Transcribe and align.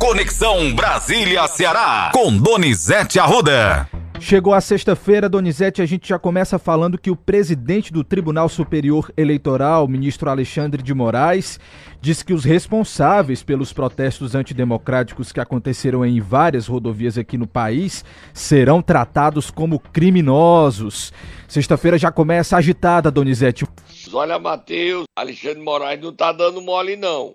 Conexão 0.00 0.74
Brasília-Ceará, 0.74 2.10
com 2.14 2.34
Donizete 2.34 3.20
Arruda. 3.20 3.86
Chegou 4.18 4.54
a 4.54 4.60
sexta-feira, 4.60 5.28
Donizete, 5.28 5.82
a 5.82 5.86
gente 5.86 6.08
já 6.08 6.18
começa 6.18 6.58
falando 6.58 6.96
que 6.96 7.10
o 7.10 7.16
presidente 7.16 7.92
do 7.92 8.02
Tribunal 8.02 8.48
Superior 8.48 9.12
Eleitoral, 9.14 9.86
ministro 9.86 10.30
Alexandre 10.30 10.82
de 10.82 10.94
Moraes, 10.94 11.60
disse 12.00 12.24
que 12.24 12.32
os 12.32 12.44
responsáveis 12.44 13.42
pelos 13.42 13.74
protestos 13.74 14.34
antidemocráticos 14.34 15.32
que 15.32 15.40
aconteceram 15.40 16.04
em 16.04 16.18
várias 16.18 16.66
rodovias 16.66 17.18
aqui 17.18 17.36
no 17.36 17.46
país 17.46 18.02
serão 18.32 18.80
tratados 18.80 19.50
como 19.50 19.78
criminosos. 19.78 21.12
Sexta-feira 21.46 21.98
já 21.98 22.10
começa 22.10 22.56
agitada, 22.56 23.10
Donizete. 23.10 23.66
Olha, 24.14 24.38
Matheus, 24.38 25.04
Alexandre 25.14 25.58
de 25.58 25.64
Moraes 25.64 26.00
não 26.00 26.10
tá 26.10 26.32
dando 26.32 26.62
mole, 26.62 26.96
não. 26.96 27.34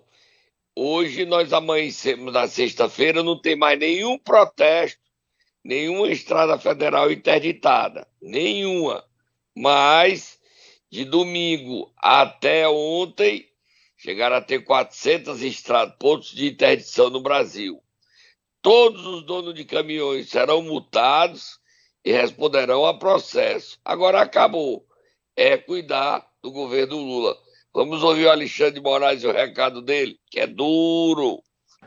Hoje 0.76 1.26
nós 1.26 1.54
amanhecemos 1.54 2.34
na 2.34 2.48
sexta-feira, 2.48 3.24
não 3.24 3.40
tem 3.40 3.56
mais 3.56 3.80
nenhum 3.80 4.18
protesto 4.18 5.06
nenhuma 5.66 6.08
estrada 6.10 6.60
federal 6.60 7.12
interditada, 7.12 8.08
nenhuma. 8.22 9.04
Mas 9.56 10.40
de 10.92 11.04
domingo 11.04 11.92
até 11.98 12.70
ontem 12.70 13.50
chegaram 13.98 14.36
a 14.36 14.42
ter 14.42 14.64
400 14.64 15.42
estradas, 15.42 15.96
pontos 15.98 16.30
de 16.30 16.48
interdição 16.48 17.10
no 17.10 17.20
Brasil. 17.20 17.82
Todos 18.62 19.06
os 19.08 19.26
donos 19.26 19.56
de 19.56 19.66
caminhões 19.66 20.30
serão 20.30 20.62
multados 20.62 21.60
e 22.04 22.12
responderão 22.12 22.86
a 22.86 22.94
processo. 22.98 23.80
Agora 23.84 24.22
acabou. 24.22 24.86
É 25.36 25.58
cuidar 25.58 26.26
do 26.42 26.52
governo 26.52 26.98
Lula. 26.98 27.36
Vamos 27.76 28.04
ouvir 28.04 28.24
o 28.24 28.32
Alexandre 28.32 28.80
Moraes 28.80 29.22
e 29.22 29.28
o 29.28 29.34
recado 29.34 29.82
dele, 29.82 30.16
que 30.32 30.40
é 30.40 30.48
duro. 30.48 31.42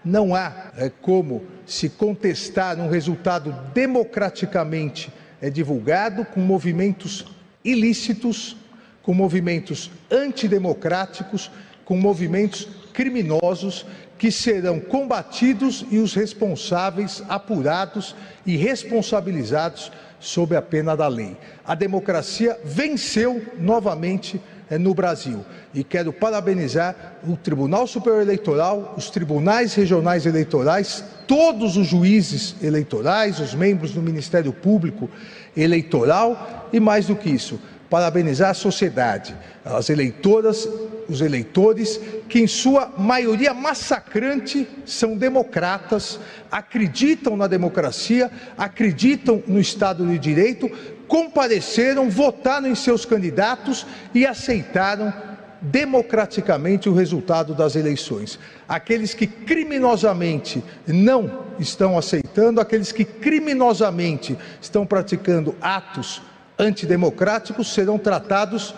Não 0.05 0.34
há 0.34 0.70
é, 0.77 0.91
como 0.91 1.47
se 1.64 1.88
contestar 1.88 2.78
um 2.78 2.91
resultado 2.91 3.52
democraticamente 3.73 5.11
é, 5.41 5.48
divulgado 5.48 6.27
com 6.27 6.41
movimentos 6.41 7.25
ilícitos, 7.64 8.55
com 9.03 9.14
movimentos 9.14 9.91
antidemocráticos, 10.11 11.50
com 11.86 11.97
movimentos 11.97 12.69
criminosos 12.92 13.86
que 14.19 14.30
serão 14.30 14.78
combatidos 14.78 15.86
e 15.91 15.97
os 15.97 16.12
responsáveis 16.12 17.23
apurados 17.30 18.14
e 18.45 18.56
responsabilizados 18.56 19.91
sob 20.20 20.55
a 20.55 20.61
pena 20.61 20.95
da 20.95 21.08
lei. 21.08 21.34
A 21.64 21.75
democracia 21.75 22.61
venceu 22.62 23.42
novamente 23.56 24.39
no 24.77 24.92
Brasil. 24.92 25.44
E 25.72 25.84
quero 25.84 26.12
parabenizar 26.12 27.19
o 27.27 27.36
Tribunal 27.36 27.86
Superior 27.86 28.22
Eleitoral, 28.22 28.94
os 28.97 29.08
tribunais 29.08 29.74
regionais 29.74 30.27
eleitorais, 30.27 31.05
todos 31.27 31.77
os 31.77 31.86
juízes 31.86 32.56
eleitorais, 32.61 33.39
os 33.39 33.55
membros 33.55 33.92
do 33.92 34.02
Ministério 34.02 34.52
Público 34.52 35.08
Eleitoral 35.56 36.69
e, 36.72 36.80
mais 36.80 37.06
do 37.06 37.16
que 37.16 37.30
isso, 37.30 37.61
parabenizar 37.89 38.50
a 38.50 38.55
sociedade, 38.55 39.34
as 39.64 39.89
eleitoras, 39.89 40.69
os 41.08 41.20
eleitores, 41.22 41.98
que 42.28 42.39
em 42.39 42.46
sua 42.46 42.92
maioria 42.98 43.55
massacrante 43.55 44.69
são 44.84 45.16
democratas, 45.16 46.20
acreditam 46.50 47.36
na 47.36 47.46
democracia, 47.46 48.30
acreditam 48.58 49.42
no 49.46 49.58
Estado 49.58 50.06
de 50.06 50.19
Direito, 50.19 50.70
compareceram, 51.09 52.09
votaram 52.09 52.69
em 52.69 52.75
seus 52.75 53.05
candidatos 53.05 53.87
e 54.14 54.27
aceitaram 54.27 55.12
democraticamente 55.61 56.89
o 56.89 56.95
resultado 56.95 57.55
das 57.55 57.75
eleições. 57.75 58.39
Aqueles 58.69 59.14
que 59.14 59.27
criminosamente 59.27 60.62
não 60.86 61.45
estão 61.59 61.98
aceitando, 61.98 62.61
aqueles 62.61 62.92
que 62.92 63.05
criminosamente 63.05 64.39
estão 64.61 64.86
praticando 64.86 65.56
atos 65.61 66.23
antidemocráticos 66.59 67.73
serão 67.73 67.98
tratados 67.98 68.75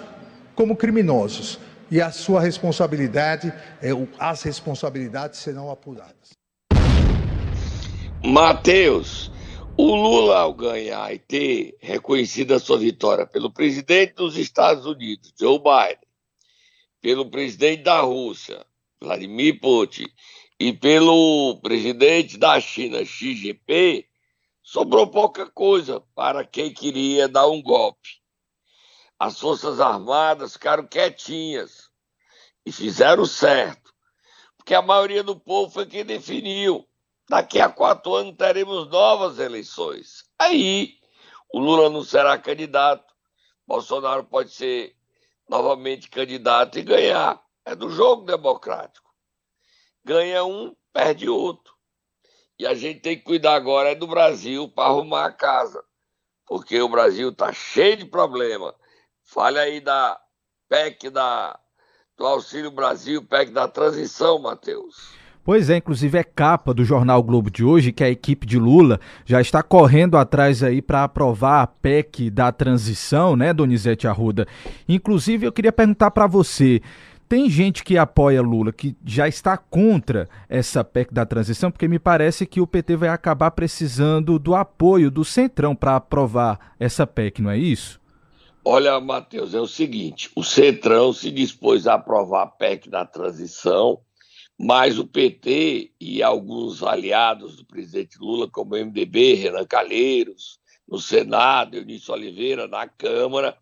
como 0.54 0.76
criminosos 0.76 1.58
e 1.90 2.00
a 2.00 2.10
sua 2.10 2.40
responsabilidade, 2.40 3.52
é, 3.82 3.90
as 4.18 4.42
responsabilidades 4.42 5.40
serão 5.40 5.70
apuradas. 5.70 6.14
Mateus, 8.22 9.32
o 9.80 9.94
Lula, 9.94 10.40
ao 10.40 10.52
ganhar 10.52 11.10
e 11.14 11.18
ter 11.18 11.78
reconhecido 11.80 12.52
a 12.52 12.58
sua 12.58 12.76
vitória 12.76 13.26
pelo 13.26 13.50
presidente 13.50 14.12
dos 14.12 14.36
Estados 14.36 14.84
Unidos, 14.84 15.32
Joe 15.38 15.58
Biden, 15.58 16.06
pelo 17.00 17.30
presidente 17.30 17.84
da 17.84 18.00
Rússia, 18.00 18.64
Vladimir 19.00 19.58
Putin, 19.58 20.06
e 20.58 20.70
pelo 20.74 21.58
presidente 21.62 22.36
da 22.36 22.60
China, 22.60 23.02
Xi 23.02 23.34
Jinping, 23.34 24.04
sobrou 24.62 25.06
pouca 25.06 25.50
coisa 25.50 26.00
para 26.14 26.44
quem 26.44 26.74
queria 26.74 27.26
dar 27.26 27.48
um 27.48 27.62
golpe. 27.62 28.20
As 29.18 29.40
Forças 29.40 29.80
Armadas 29.80 30.52
ficaram 30.52 30.86
quietinhas 30.86 31.88
e 32.66 32.70
fizeram 32.70 33.24
certo, 33.24 33.94
porque 34.58 34.74
a 34.74 34.82
maioria 34.82 35.22
do 35.22 35.40
povo 35.40 35.72
foi 35.72 35.86
quem 35.86 36.04
definiu 36.04 36.86
Daqui 37.30 37.60
a 37.60 37.68
quatro 37.68 38.12
anos 38.12 38.34
teremos 38.36 38.90
novas 38.90 39.38
eleições. 39.38 40.24
Aí 40.36 40.98
o 41.52 41.60
Lula 41.60 41.88
não 41.88 42.02
será 42.02 42.36
candidato, 42.36 43.14
Bolsonaro 43.64 44.24
pode 44.24 44.50
ser 44.50 44.96
novamente 45.48 46.10
candidato 46.10 46.76
e 46.76 46.82
ganhar. 46.82 47.40
É 47.64 47.76
do 47.76 47.88
jogo 47.88 48.24
democrático. 48.24 49.14
Ganha 50.04 50.44
um, 50.44 50.74
perde 50.92 51.28
outro. 51.28 51.72
E 52.58 52.66
a 52.66 52.74
gente 52.74 52.98
tem 52.98 53.16
que 53.16 53.22
cuidar 53.22 53.54
agora 53.54 53.92
é 53.92 53.94
do 53.94 54.08
Brasil 54.08 54.68
para 54.68 54.88
arrumar 54.88 55.26
a 55.26 55.32
casa. 55.32 55.84
Porque 56.48 56.82
o 56.82 56.88
Brasil 56.88 57.28
está 57.28 57.52
cheio 57.52 57.96
de 57.96 58.06
problema. 58.06 58.74
Fale 59.22 59.60
aí 59.60 59.80
da 59.80 60.20
PEC 60.68 61.10
da, 61.10 61.60
do 62.16 62.26
Auxílio 62.26 62.72
Brasil, 62.72 63.24
PEC 63.24 63.52
da 63.52 63.68
transição, 63.68 64.40
Matheus. 64.40 65.19
Pois 65.42 65.70
é, 65.70 65.78
inclusive 65.78 66.18
é 66.18 66.22
capa 66.22 66.74
do 66.74 66.84
jornal 66.84 67.22
Globo 67.22 67.50
de 67.50 67.64
hoje 67.64 67.92
que 67.92 68.04
a 68.04 68.10
equipe 68.10 68.46
de 68.46 68.58
Lula 68.58 69.00
já 69.24 69.40
está 69.40 69.62
correndo 69.62 70.18
atrás 70.18 70.62
aí 70.62 70.82
para 70.82 71.04
aprovar 71.04 71.62
a 71.62 71.66
PEC 71.66 72.30
da 72.30 72.52
transição, 72.52 73.34
né, 73.34 73.52
Donizete 73.52 74.06
Arruda? 74.06 74.46
Inclusive 74.86 75.46
eu 75.46 75.52
queria 75.52 75.72
perguntar 75.72 76.10
para 76.10 76.26
você, 76.26 76.82
tem 77.26 77.48
gente 77.48 77.82
que 77.82 77.96
apoia 77.96 78.42
Lula 78.42 78.70
que 78.70 78.94
já 79.04 79.26
está 79.26 79.56
contra 79.56 80.28
essa 80.48 80.84
PEC 80.84 81.14
da 81.14 81.24
transição, 81.24 81.70
porque 81.70 81.88
me 81.88 81.98
parece 81.98 82.44
que 82.44 82.60
o 82.60 82.66
PT 82.66 82.96
vai 82.96 83.08
acabar 83.08 83.50
precisando 83.52 84.38
do 84.38 84.54
apoio 84.54 85.10
do 85.10 85.24
Centrão 85.24 85.74
para 85.74 85.96
aprovar 85.96 86.74
essa 86.78 87.06
PEC, 87.06 87.40
não 87.40 87.50
é 87.50 87.56
isso? 87.56 87.98
Olha, 88.62 89.00
Matheus, 89.00 89.54
é 89.54 89.60
o 89.60 89.66
seguinte: 89.66 90.30
o 90.36 90.44
Centrão 90.44 91.12
se 91.12 91.30
dispôs 91.30 91.86
a 91.86 91.94
aprovar 91.94 92.42
a 92.42 92.46
PEC 92.46 92.90
da 92.90 93.06
transição 93.06 94.00
mas 94.62 94.98
o 94.98 95.06
PT 95.06 95.90
e 95.98 96.22
alguns 96.22 96.82
aliados 96.82 97.56
do 97.56 97.64
presidente 97.64 98.18
Lula, 98.20 98.46
como 98.46 98.74
o 98.74 98.78
MDB, 98.78 99.32
Renan 99.32 99.64
Calheiros, 99.64 100.60
no 100.86 100.98
Senado, 100.98 101.78
Eunício 101.78 102.12
Oliveira, 102.12 102.68
na 102.68 102.86
Câmara, 102.86 103.56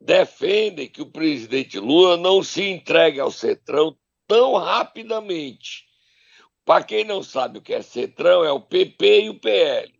defendem 0.00 0.88
que 0.88 1.00
o 1.00 1.06
presidente 1.06 1.78
Lula 1.78 2.16
não 2.16 2.42
se 2.42 2.64
entregue 2.64 3.20
ao 3.20 3.30
Cetrão 3.30 3.96
tão 4.26 4.56
rapidamente. 4.56 5.84
Para 6.64 6.82
quem 6.82 7.04
não 7.04 7.22
sabe 7.22 7.60
o 7.60 7.62
que 7.62 7.72
é 7.72 7.80
Cetrão, 7.80 8.44
é 8.44 8.50
o 8.50 8.60
PP 8.60 9.20
e 9.22 9.30
o 9.30 9.38
PL. 9.38 9.94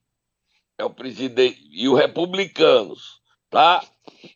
É 0.79 0.85
o 0.85 0.91
presidente 0.91 1.61
e 1.71 1.89
os 1.89 1.97
republicanos, 1.97 3.21
tá? 3.49 3.87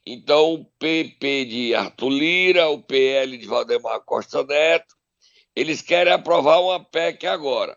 Então, 0.07 0.55
o 0.55 0.65
PP 0.79 1.45
de 1.45 1.75
Arthur 1.75 2.11
Lira, 2.11 2.69
o 2.69 2.81
PL 2.81 3.37
de 3.37 3.47
Valdemar 3.49 4.01
Costa 4.05 4.45
Neto 4.45 5.02
eles 5.55 5.83
querem 5.83 6.13
aprovar 6.13 6.61
uma 6.61 6.83
PEC 6.83 7.27
agora. 7.27 7.77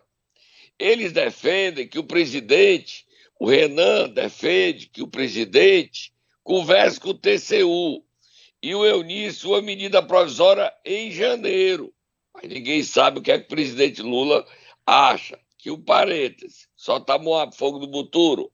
Eles 0.78 1.12
defendem 1.12 1.88
que 1.88 1.98
o 1.98 2.04
presidente, 2.04 3.06
o 3.38 3.48
Renan 3.48 4.08
defende 4.08 4.88
que 4.88 5.02
o 5.02 5.08
presidente 5.08 6.12
converse 6.42 7.00
com 7.00 7.10
o 7.10 7.14
TCU 7.14 8.04
e 8.62 8.74
o 8.74 8.84
Eunício 8.84 9.50
uma 9.50 9.62
medida 9.62 10.02
provisória 10.02 10.72
em 10.84 11.10
janeiro. 11.10 11.92
Mas 12.34 12.48
ninguém 12.48 12.82
sabe 12.82 13.18
o 13.18 13.22
que 13.22 13.32
é 13.32 13.38
que 13.38 13.44
o 13.44 13.48
presidente 13.48 14.02
Lula 14.02 14.46
acha. 14.84 15.38
Que 15.58 15.70
o 15.70 15.78
parêntese 15.78 16.68
só 16.76 17.00
tá 17.00 17.18
moando 17.18 17.56
fogo 17.56 17.78
do 17.78 17.88
buturo. 17.88 18.52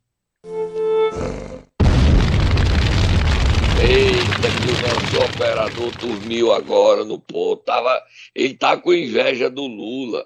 Que 5.12 5.16
o 5.18 5.24
operador 5.26 5.90
dormiu 5.98 6.52
agora 6.52 7.04
no 7.04 7.18
ponto. 7.18 7.62
Tava, 7.64 8.02
ele 8.34 8.54
tá 8.54 8.78
com 8.78 8.94
inveja 8.94 9.50
do 9.50 9.66
Lula. 9.66 10.24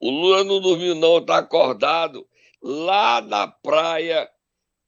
O 0.00 0.10
Lula 0.10 0.42
não 0.42 0.58
dormiu, 0.58 0.94
não, 0.94 1.20
tá 1.20 1.36
acordado 1.36 2.26
lá 2.62 3.20
na 3.20 3.46
praia 3.46 4.26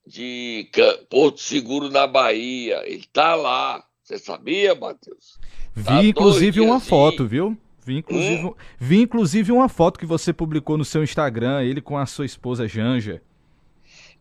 de 0.06 0.70
Porto 1.11 1.41
Seguro, 1.43 1.91
na 1.91 2.06
Bahia. 2.06 2.82
Ele 2.87 3.05
tá 3.12 3.35
lá. 3.35 3.85
Você 4.02 4.19
sabia, 4.19 4.75
Matheus? 4.75 5.38
Vi, 5.75 5.85
tá 5.85 6.02
inclusive, 6.02 6.61
uma 6.61 6.81
foto, 6.81 7.26
viu? 7.26 7.56
Vi 7.85 7.99
inclusive, 7.99 8.46
hum? 8.46 8.55
vi 8.79 9.02
inclusive 9.02 9.52
uma 9.52 9.69
foto 9.69 9.99
que 9.99 10.06
você 10.06 10.32
publicou 10.32 10.79
no 10.79 10.87
seu 10.87 11.05
Instagram, 11.05 11.62
ele 11.62 11.82
com 11.82 11.99
a 11.99 12.06
sua 12.06 12.25
esposa 12.25 12.67
Janja. 12.67 13.20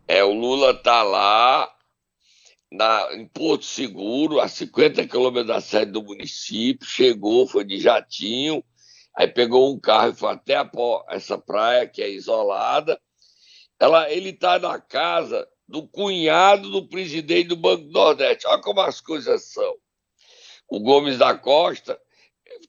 É, 0.06 0.22
o 0.22 0.34
Lula 0.34 0.74
tá 0.74 1.02
lá 1.02 1.73
na, 2.74 3.08
em 3.12 3.26
Porto 3.26 3.64
Seguro, 3.64 4.40
a 4.40 4.48
50 4.48 5.06
quilômetros 5.06 5.46
da 5.46 5.60
sede 5.60 5.92
do 5.92 6.02
município, 6.02 6.86
chegou, 6.86 7.46
foi 7.46 7.64
de 7.64 7.78
jatinho, 7.78 8.64
aí 9.16 9.28
pegou 9.28 9.72
um 9.72 9.78
carro 9.78 10.10
e 10.10 10.14
foi 10.14 10.32
até 10.32 10.56
a, 10.56 10.68
essa 11.10 11.38
praia 11.38 11.86
que 11.86 12.02
é 12.02 12.10
isolada. 12.10 13.00
Ela, 13.78 14.10
ele 14.10 14.30
está 14.30 14.58
na 14.58 14.80
casa 14.80 15.46
do 15.68 15.86
cunhado 15.86 16.68
do 16.68 16.88
presidente 16.88 17.48
do 17.48 17.56
Banco 17.56 17.84
do 17.84 17.92
Nordeste. 17.92 18.46
Olha 18.48 18.60
como 18.60 18.80
as 18.80 19.00
coisas 19.00 19.44
são. 19.44 19.76
O 20.68 20.80
Gomes 20.80 21.16
da 21.16 21.36
Costa 21.36 21.98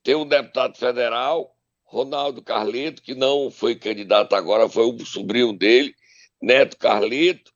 tem 0.04 0.14
um 0.14 0.28
deputado 0.28 0.78
federal, 0.78 1.56
Ronaldo 1.84 2.44
Carleto, 2.44 3.02
que 3.02 3.16
não 3.16 3.50
foi 3.50 3.76
candidato 3.76 4.36
agora, 4.36 4.70
foi 4.70 4.86
o 4.86 5.06
sobrinho 5.06 5.52
dele, 5.52 5.96
Neto 6.42 6.78
Carleto, 6.78 7.52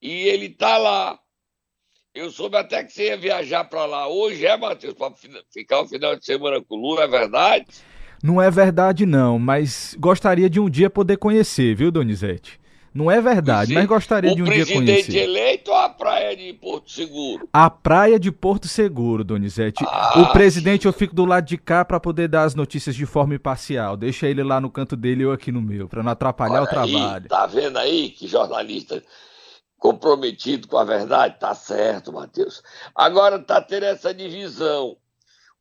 e 0.00 0.28
ele 0.28 0.46
está 0.46 0.78
lá. 0.78 1.18
Eu 2.18 2.32
soube 2.32 2.56
até 2.56 2.82
que 2.82 2.92
você 2.92 3.10
ia 3.10 3.16
viajar 3.16 3.62
para 3.62 3.86
lá 3.86 4.08
hoje, 4.08 4.44
é, 4.44 4.56
Matheus, 4.56 4.92
para 4.92 5.12
ficar 5.52 5.82
o 5.82 5.86
final 5.86 6.16
de 6.16 6.24
semana 6.24 6.60
com 6.60 6.74
o 6.74 6.80
Lula, 6.80 7.04
é 7.04 7.06
verdade? 7.06 7.66
Não 8.20 8.42
é 8.42 8.50
verdade, 8.50 9.06
não, 9.06 9.38
mas 9.38 9.96
gostaria 10.00 10.50
de 10.50 10.58
um 10.58 10.68
dia 10.68 10.90
poder 10.90 11.16
conhecer, 11.16 11.76
viu, 11.76 11.92
Donizete? 11.92 12.58
Não 12.92 13.08
é 13.08 13.20
verdade, 13.20 13.72
mas 13.72 13.86
gostaria 13.86 14.34
de 14.34 14.42
um 14.42 14.46
dia 14.46 14.66
conhecer. 14.66 14.72
O 14.72 14.84
presidente 14.84 15.16
eleito 15.16 15.70
ou 15.70 15.76
a 15.76 15.88
praia 15.88 16.36
de 16.36 16.52
Porto 16.54 16.90
Seguro? 16.90 17.48
A 17.52 17.70
praia 17.70 18.18
de 18.18 18.32
Porto 18.32 18.66
Seguro, 18.66 19.22
Donizete. 19.22 19.84
Ah, 19.86 20.14
o 20.20 20.32
presidente 20.32 20.86
eu 20.86 20.92
fico 20.92 21.14
do 21.14 21.24
lado 21.24 21.46
de 21.46 21.56
cá 21.56 21.84
para 21.84 22.00
poder 22.00 22.26
dar 22.26 22.42
as 22.42 22.56
notícias 22.56 22.96
de 22.96 23.06
forma 23.06 23.36
imparcial. 23.36 23.96
Deixa 23.96 24.26
ele 24.26 24.42
lá 24.42 24.60
no 24.60 24.68
canto 24.68 24.96
dele 24.96 25.20
e 25.20 25.24
eu 25.24 25.30
aqui 25.30 25.52
no 25.52 25.62
meu, 25.62 25.88
para 25.88 26.02
não 26.02 26.10
atrapalhar 26.10 26.62
o 26.62 26.66
trabalho. 26.66 27.22
Aí, 27.22 27.28
tá 27.28 27.46
vendo 27.46 27.78
aí 27.78 28.08
que 28.08 28.26
jornalista 28.26 29.00
comprometido 29.78 30.68
com 30.68 30.76
a 30.76 30.84
verdade? 30.84 31.38
Tá 31.38 31.54
certo, 31.54 32.12
Matheus. 32.12 32.62
Agora 32.94 33.38
tá 33.38 33.60
tendo 33.60 33.84
essa 33.84 34.12
divisão. 34.12 34.96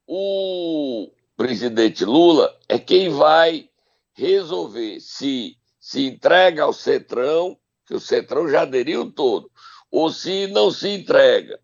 O 0.05 1.11
presidente 1.35 2.03
Lula 2.03 2.57
é 2.67 2.79
quem 2.79 3.09
vai 3.09 3.69
resolver 4.13 4.99
se 4.99 5.57
se 5.87 6.05
entrega 6.05 6.63
ao 6.63 6.73
Cetrão, 6.73 7.57
que 7.85 7.93
o 7.93 7.99
Cetrão 7.99 8.49
já 8.49 8.63
aderiu 8.63 9.09
todo, 9.09 9.49
ou 9.89 10.11
se 10.11 10.45
não 10.47 10.69
se 10.69 10.89
entrega. 10.89 11.61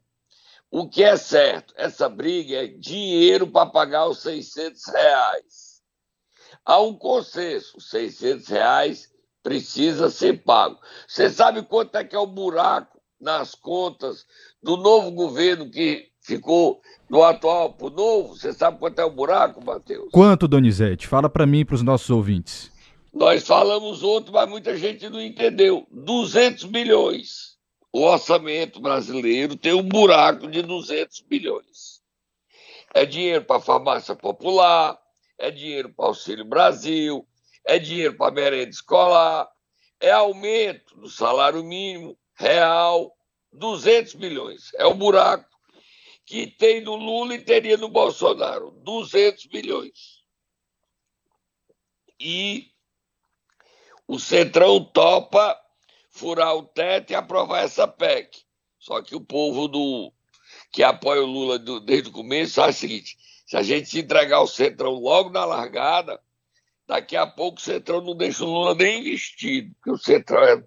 O 0.71 0.87
que 0.87 1.03
é 1.03 1.17
certo, 1.17 1.73
essa 1.75 2.07
briga 2.07 2.63
é 2.63 2.67
dinheiro 2.67 3.45
para 3.45 3.69
pagar 3.69 4.07
os 4.07 4.21
600 4.21 4.85
reais. 4.85 5.81
Há 6.63 6.79
um 6.79 6.97
consenso, 6.97 7.81
600 7.81 8.47
reais 8.47 9.12
precisa 9.43 10.09
ser 10.09 10.41
pago. 10.43 10.79
Você 11.07 11.29
sabe 11.29 11.61
quanto 11.61 11.95
é 11.97 12.03
que 12.03 12.15
é 12.15 12.19
o 12.19 12.25
buraco 12.25 12.99
nas 13.19 13.53
contas 13.53 14.25
do 14.61 14.77
novo 14.77 15.11
governo 15.11 15.69
que 15.69 16.07
ficou 16.21 16.81
do 17.09 17.21
atual 17.21 17.73
para 17.73 17.87
o 17.87 17.89
novo? 17.89 18.35
Você 18.35 18.53
sabe 18.53 18.79
quanto 18.79 18.99
é 18.99 19.05
o 19.05 19.11
buraco, 19.11 19.63
Matheus? 19.63 20.09
Quanto, 20.11 20.47
Donizete? 20.47 21.05
Fala 21.05 21.29
para 21.29 21.45
mim 21.45 21.59
e 21.59 21.65
para 21.65 21.75
os 21.75 21.83
nossos 21.83 22.09
ouvintes. 22.09 22.71
Nós 23.13 23.45
falamos 23.45 24.01
outro, 24.01 24.33
mas 24.33 24.49
muita 24.49 24.75
gente 24.75 25.07
não 25.09 25.21
entendeu. 25.21 25.85
200 25.91 26.63
bilhões. 26.63 27.53
O 27.91 28.01
orçamento 28.01 28.81
brasileiro 28.81 29.55
tem 29.55 29.73
um 29.73 29.83
buraco 29.83 30.47
de 30.47 30.63
200 30.63 31.19
bilhões. 31.29 32.01
É 32.91 33.05
dinheiro 33.05 33.45
para 33.45 33.57
a 33.57 33.61
farmácia 33.61 34.15
popular, 34.15 34.97
é 35.37 35.51
dinheiro 35.51 35.93
para 35.93 36.07
Auxílio 36.07 36.45
Brasil, 36.45 37.27
é 37.65 37.79
dinheiro 37.79 38.15
para 38.15 38.33
merenda 38.33 38.69
escolar, 38.69 39.49
é 39.99 40.11
aumento 40.11 40.95
do 40.95 41.09
salário 41.09 41.63
mínimo 41.63 42.17
real, 42.35 43.15
200 43.51 44.15
bilhões. 44.15 44.73
É 44.75 44.85
o 44.85 44.93
buraco 44.93 45.49
que 46.25 46.47
tem 46.47 46.81
no 46.81 46.95
Lula 46.95 47.35
e 47.35 47.41
teria 47.41 47.77
no 47.77 47.89
Bolsonaro, 47.89 48.71
200 48.83 49.45
bilhões. 49.47 50.23
E 52.19 52.71
o 54.07 54.19
Centrão 54.19 54.83
topa 54.83 55.59
furar 56.09 56.55
o 56.55 56.63
teto 56.63 57.11
e 57.11 57.15
aprovar 57.15 57.63
essa 57.63 57.87
PEC. 57.87 58.43
Só 58.79 59.01
que 59.01 59.15
o 59.15 59.21
povo 59.21 59.67
do 59.67 60.11
que 60.71 60.83
apoia 60.83 61.21
o 61.21 61.25
Lula 61.25 61.57
do, 61.57 61.79
desde 61.79 62.09
o 62.09 62.13
começo 62.13 62.53
sabe 62.53 62.71
o 62.71 62.73
seguinte: 62.73 63.17
se 63.45 63.57
a 63.57 63.63
gente 63.63 63.89
se 63.89 63.99
entregar 63.99 64.41
o 64.41 64.47
Centrão 64.47 64.93
logo 64.93 65.29
na 65.29 65.45
largada, 65.45 66.21
daqui 66.87 67.15
a 67.15 67.25
pouco 67.25 67.59
o 67.59 67.61
Centrão 67.61 68.01
não 68.01 68.15
deixa 68.15 68.43
o 68.43 68.47
Lula 68.47 68.75
nem 68.75 69.03
vestido, 69.03 69.73
porque 69.75 69.91
o 69.91 69.97
Centrão 69.97 70.43
é, 70.43 70.63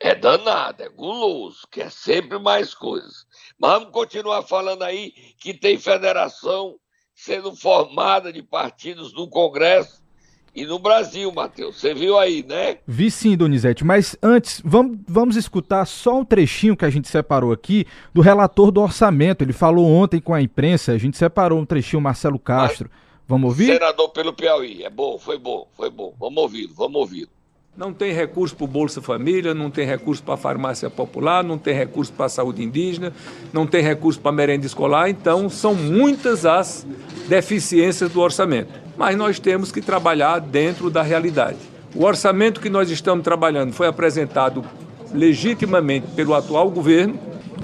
é 0.00 0.14
danado, 0.14 0.82
é 0.82 0.88
guloso, 0.88 1.66
quer 1.70 1.90
sempre 1.90 2.38
mais 2.38 2.74
coisas. 2.74 3.26
Mas 3.58 3.72
vamos 3.72 3.90
continuar 3.90 4.42
falando 4.42 4.82
aí 4.82 5.12
que 5.40 5.52
tem 5.52 5.78
federação 5.78 6.76
sendo 7.14 7.54
formada 7.54 8.32
de 8.32 8.42
partidos 8.42 9.12
no 9.12 9.28
Congresso 9.28 10.00
e 10.54 10.64
no 10.64 10.78
Brasil, 10.78 11.30
Matheus. 11.32 11.80
Você 11.80 11.94
viu 11.94 12.18
aí, 12.18 12.44
né? 12.46 12.78
Vi 12.86 13.10
sim, 13.10 13.36
Donizete. 13.36 13.84
Mas 13.84 14.16
antes, 14.22 14.62
vamos, 14.64 14.98
vamos 15.06 15.36
escutar 15.36 15.84
só 15.84 16.20
um 16.20 16.24
trechinho 16.24 16.76
que 16.76 16.84
a 16.84 16.90
gente 16.90 17.08
separou 17.08 17.52
aqui 17.52 17.86
do 18.14 18.20
relator 18.20 18.70
do 18.70 18.80
orçamento. 18.80 19.42
Ele 19.42 19.52
falou 19.52 19.86
ontem 19.86 20.20
com 20.20 20.34
a 20.34 20.40
imprensa, 20.40 20.92
a 20.92 20.98
gente 20.98 21.16
separou 21.16 21.58
um 21.58 21.66
trechinho, 21.66 22.02
Marcelo 22.02 22.38
Castro. 22.38 22.90
Mas, 22.90 23.07
vamos 23.28 23.50
ouvir? 23.50 23.74
Senador 23.74 24.08
pelo 24.08 24.32
Piauí. 24.32 24.82
É 24.82 24.90
bom, 24.90 25.18
foi 25.18 25.38
bom, 25.38 25.68
foi 25.76 25.90
bom. 25.90 26.14
Vamos 26.18 26.42
ouvir, 26.42 26.66
vamos 26.74 26.96
ouvir. 26.96 27.28
Não 27.76 27.92
tem 27.92 28.10
recurso 28.12 28.56
para 28.56 28.64
o 28.64 28.66
Bolsa 28.66 29.00
Família, 29.00 29.54
não 29.54 29.70
tem 29.70 29.86
recurso 29.86 30.20
para 30.20 30.34
a 30.34 30.36
farmácia 30.36 30.90
popular, 30.90 31.44
não 31.44 31.56
tem 31.56 31.72
recurso 31.72 32.12
para 32.12 32.26
a 32.26 32.28
saúde 32.28 32.60
indígena, 32.64 33.12
não 33.52 33.68
tem 33.68 33.80
recurso 33.80 34.18
para 34.18 34.30
a 34.30 34.34
merenda 34.34 34.66
escolar. 34.66 35.08
Então, 35.08 35.48
são 35.48 35.76
muitas 35.76 36.44
as 36.44 36.84
deficiências 37.28 38.10
do 38.10 38.20
orçamento 38.20 38.88
mas 38.98 39.16
nós 39.16 39.38
temos 39.38 39.70
que 39.70 39.80
trabalhar 39.80 40.40
dentro 40.40 40.90
da 40.90 41.02
realidade. 41.02 41.56
O 41.94 42.04
orçamento 42.04 42.60
que 42.60 42.68
nós 42.68 42.90
estamos 42.90 43.22
trabalhando 43.22 43.72
foi 43.72 43.86
apresentado 43.86 44.64
legitimamente 45.14 46.08
pelo 46.16 46.34
atual 46.34 46.68
governo 46.68 47.18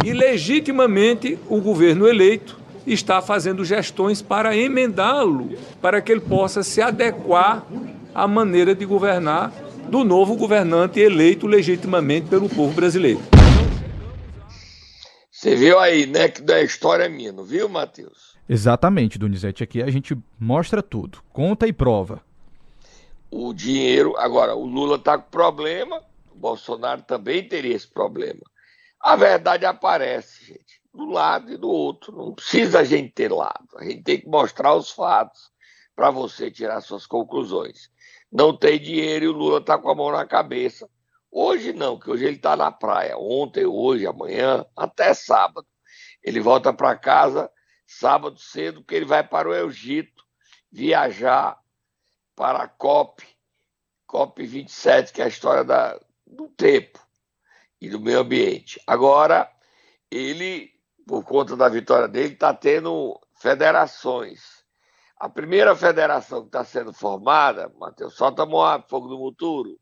e 0.05 0.13
legitimamente 0.13 1.37
o 1.49 1.61
governo 1.61 2.07
eleito 2.07 2.57
está 2.87 3.23
fazendo 3.23 3.65
gestões 3.65 4.21
para 4.21 4.57
emendá-lo, 4.57 5.57
para 5.81 6.01
que 6.01 6.13
ele 6.13 6.21
possa 6.21 6.63
se 6.63 6.83
adequar 6.83 7.65
à 8.15 8.29
maneira 8.29 8.75
de 8.75 8.85
governar 8.85 9.53
do 9.89 10.05
novo 10.05 10.37
governante 10.37 11.01
eleito 11.01 11.47
legitimamente 11.47 12.29
pelo 12.29 12.49
povo 12.49 12.73
brasileiro. 12.75 13.21
Você 15.31 15.55
viu 15.55 15.79
aí, 15.79 16.07
né, 16.07 16.29
que 16.29 16.41
da 16.41 16.63
história 16.63 17.05
é 17.05 17.09
minha, 17.09 17.33
não 17.33 17.45
viu, 17.45 17.69
Matheus? 17.69 18.35
Exatamente, 18.49 19.19
Donizete. 19.19 19.63
Aqui 19.63 19.83
a 19.83 19.91
gente 19.91 20.17
mostra 20.39 20.83
tudo, 20.83 21.23
conta 21.33 21.67
e 21.67 21.73
prova. 21.73 22.23
O 23.31 23.53
dinheiro. 23.53 24.17
Agora, 24.17 24.55
o 24.55 24.65
Lula 24.65 24.97
está 24.97 25.19
com 25.19 25.29
problema, 25.31 26.01
o 26.31 26.39
Bolsonaro 26.39 27.03
também 27.03 27.47
teria 27.47 27.75
esse 27.75 27.89
problema. 27.89 28.41
A 29.01 29.17
verdade 29.17 29.67
aparece, 29.67 30.47
gente, 30.47 30.74
do 30.95 31.07
lado 31.07 31.53
e 31.53 31.57
do 31.57 31.69
outro. 31.69 32.17
Não 32.17 32.35
precisa 32.35 32.81
a 32.81 32.85
gente 32.85 33.13
ter 33.13 33.33
lado. 33.33 33.69
A 33.77 33.85
gente 33.85 34.03
tem 34.03 34.21
que 34.21 34.29
mostrar 34.29 34.75
os 34.75 34.91
fatos 34.91 35.51
para 35.95 36.11
você 36.11 36.51
tirar 36.51 36.81
suas 36.81 37.07
conclusões. 37.07 37.91
Não 38.31 38.57
tem 38.57 38.81
dinheiro 38.81 39.25
e 39.25 39.29
o 39.29 39.33
Lula 39.33 39.59
está 39.59 39.77
com 39.77 39.91
a 39.91 39.95
mão 39.95 40.11
na 40.11 40.27
cabeça. 40.27 40.89
Hoje 41.31 41.73
não, 41.73 41.99
que 41.99 42.11
hoje 42.11 42.25
ele 42.25 42.37
está 42.37 42.57
na 42.57 42.71
praia. 42.71 43.19
Ontem, 43.19 43.67
hoje, 43.67 44.07
amanhã, 44.07 44.65
até 44.77 45.13
sábado. 45.13 45.67
Ele 46.23 46.41
volta 46.41 46.73
para 46.73 46.97
casa 46.97 47.51
sábado 47.87 48.39
cedo, 48.39 48.85
que 48.85 48.95
ele 48.95 49.05
vai 49.05 49.27
para 49.27 49.49
o 49.49 49.55
Egito 49.55 50.25
viajar 50.71 51.59
para 52.35 52.65
a 52.65 52.69
COP, 52.69 53.25
COP 54.07 54.45
27, 54.45 55.13
que 55.13 55.23
é 55.23 55.27
a 55.27 55.29
história 55.29 55.63
da, 55.63 56.01
do 56.27 56.49
tempo 56.49 56.99
e 57.81 57.89
do 57.89 58.01
meio 58.01 58.21
ambiente. 58.21 58.81
Agora, 58.87 59.51
ele, 60.11 60.74
por 61.07 61.25
conta 61.25 61.57
da 61.57 61.69
vitória 61.69 62.09
dele, 62.09 62.35
está 62.35 62.53
tendo 62.55 63.21
federações. 63.37 64.65
A 65.19 65.29
primeira 65.29 65.75
federação 65.77 66.43
que 66.43 66.49
está 66.49 66.65
sendo 66.65 66.93
formada, 66.93 67.73
Matheus, 67.79 68.15
solta 68.15 68.45
Moab, 68.45 68.89
Fogo 68.89 69.09
do 69.09 69.19
Muturo. 69.19 69.79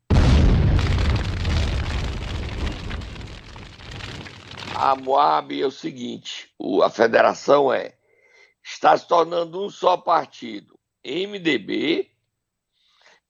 A 4.75 4.95
Moab 4.95 5.61
é 5.61 5.65
o 5.65 5.71
seguinte: 5.71 6.53
a 6.83 6.89
federação 6.89 7.73
é 7.73 7.97
está 8.63 8.97
se 8.97 9.07
tornando 9.07 9.63
um 9.63 9.69
só 9.69 9.97
partido. 9.97 10.79
MDB, 11.05 12.09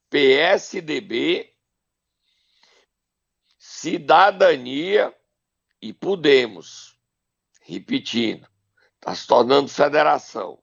PSDB, 0.10 1.52
Cidadania 3.58 5.14
e 5.82 5.92
Podemos. 5.92 6.93
Repetindo, 7.65 8.48
está 8.96 9.15
se 9.15 9.25
tornando 9.25 9.70
federação. 9.70 10.62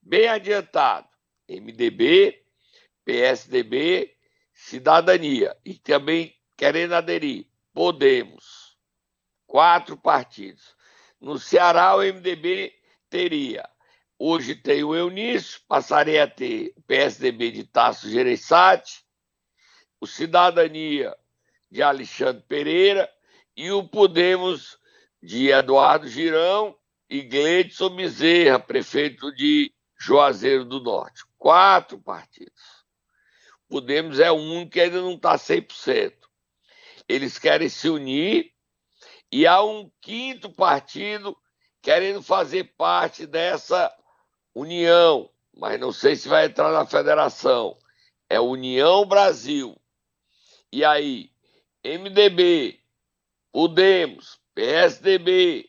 Bem 0.00 0.26
adiantado. 0.28 1.08
MDB, 1.48 2.44
PSDB, 3.04 4.16
Cidadania 4.52 5.56
e 5.64 5.74
também 5.74 6.36
querendo 6.56 6.94
aderir, 6.94 7.46
Podemos. 7.72 8.76
Quatro 9.46 9.96
partidos. 9.96 10.76
No 11.20 11.38
Ceará, 11.38 11.94
o 11.94 12.00
MDB 12.00 12.74
teria. 13.08 13.68
Hoje 14.18 14.54
tem 14.54 14.82
o 14.82 14.94
Eunício, 14.94 15.60
passaria 15.68 16.24
a 16.24 16.28
ter 16.28 16.72
o 16.76 16.82
PSDB 16.82 17.50
de 17.50 17.64
Tasso 17.64 18.08
Gereissati, 18.08 19.04
o 20.00 20.06
Cidadania 20.06 21.14
de 21.70 21.82
Alexandre 21.82 22.42
Pereira 22.48 23.10
e 23.56 23.70
o 23.70 23.86
Podemos 23.86 24.78
de 25.22 25.50
Eduardo 25.50 26.08
Girão 26.08 26.76
e 27.08 27.22
Gleidson 27.22 27.90
Bezerra, 27.90 28.58
prefeito 28.58 29.32
de 29.34 29.72
Juazeiro 29.98 30.64
do 30.64 30.80
Norte. 30.80 31.24
Quatro 31.38 31.98
partidos. 31.98 32.82
Podemos 33.68 34.18
é 34.18 34.32
um 34.32 34.68
que 34.68 34.80
ainda 34.80 35.00
não 35.00 35.14
está 35.14 35.36
100%. 35.36 36.12
Eles 37.08 37.38
querem 37.38 37.68
se 37.68 37.88
unir 37.88 38.52
e 39.30 39.46
há 39.46 39.62
um 39.62 39.90
quinto 40.00 40.50
partido 40.50 41.36
querendo 41.80 42.22
fazer 42.22 42.74
parte 42.76 43.26
dessa 43.26 43.94
união, 44.54 45.30
mas 45.56 45.80
não 45.80 45.92
sei 45.92 46.16
se 46.16 46.28
vai 46.28 46.46
entrar 46.46 46.72
na 46.72 46.86
federação. 46.86 47.78
É 48.28 48.40
União 48.40 49.04
Brasil. 49.06 49.76
E 50.70 50.84
aí, 50.84 51.30
MDB, 51.84 52.82
Podemos, 53.52 54.40
PSDB, 54.54 55.68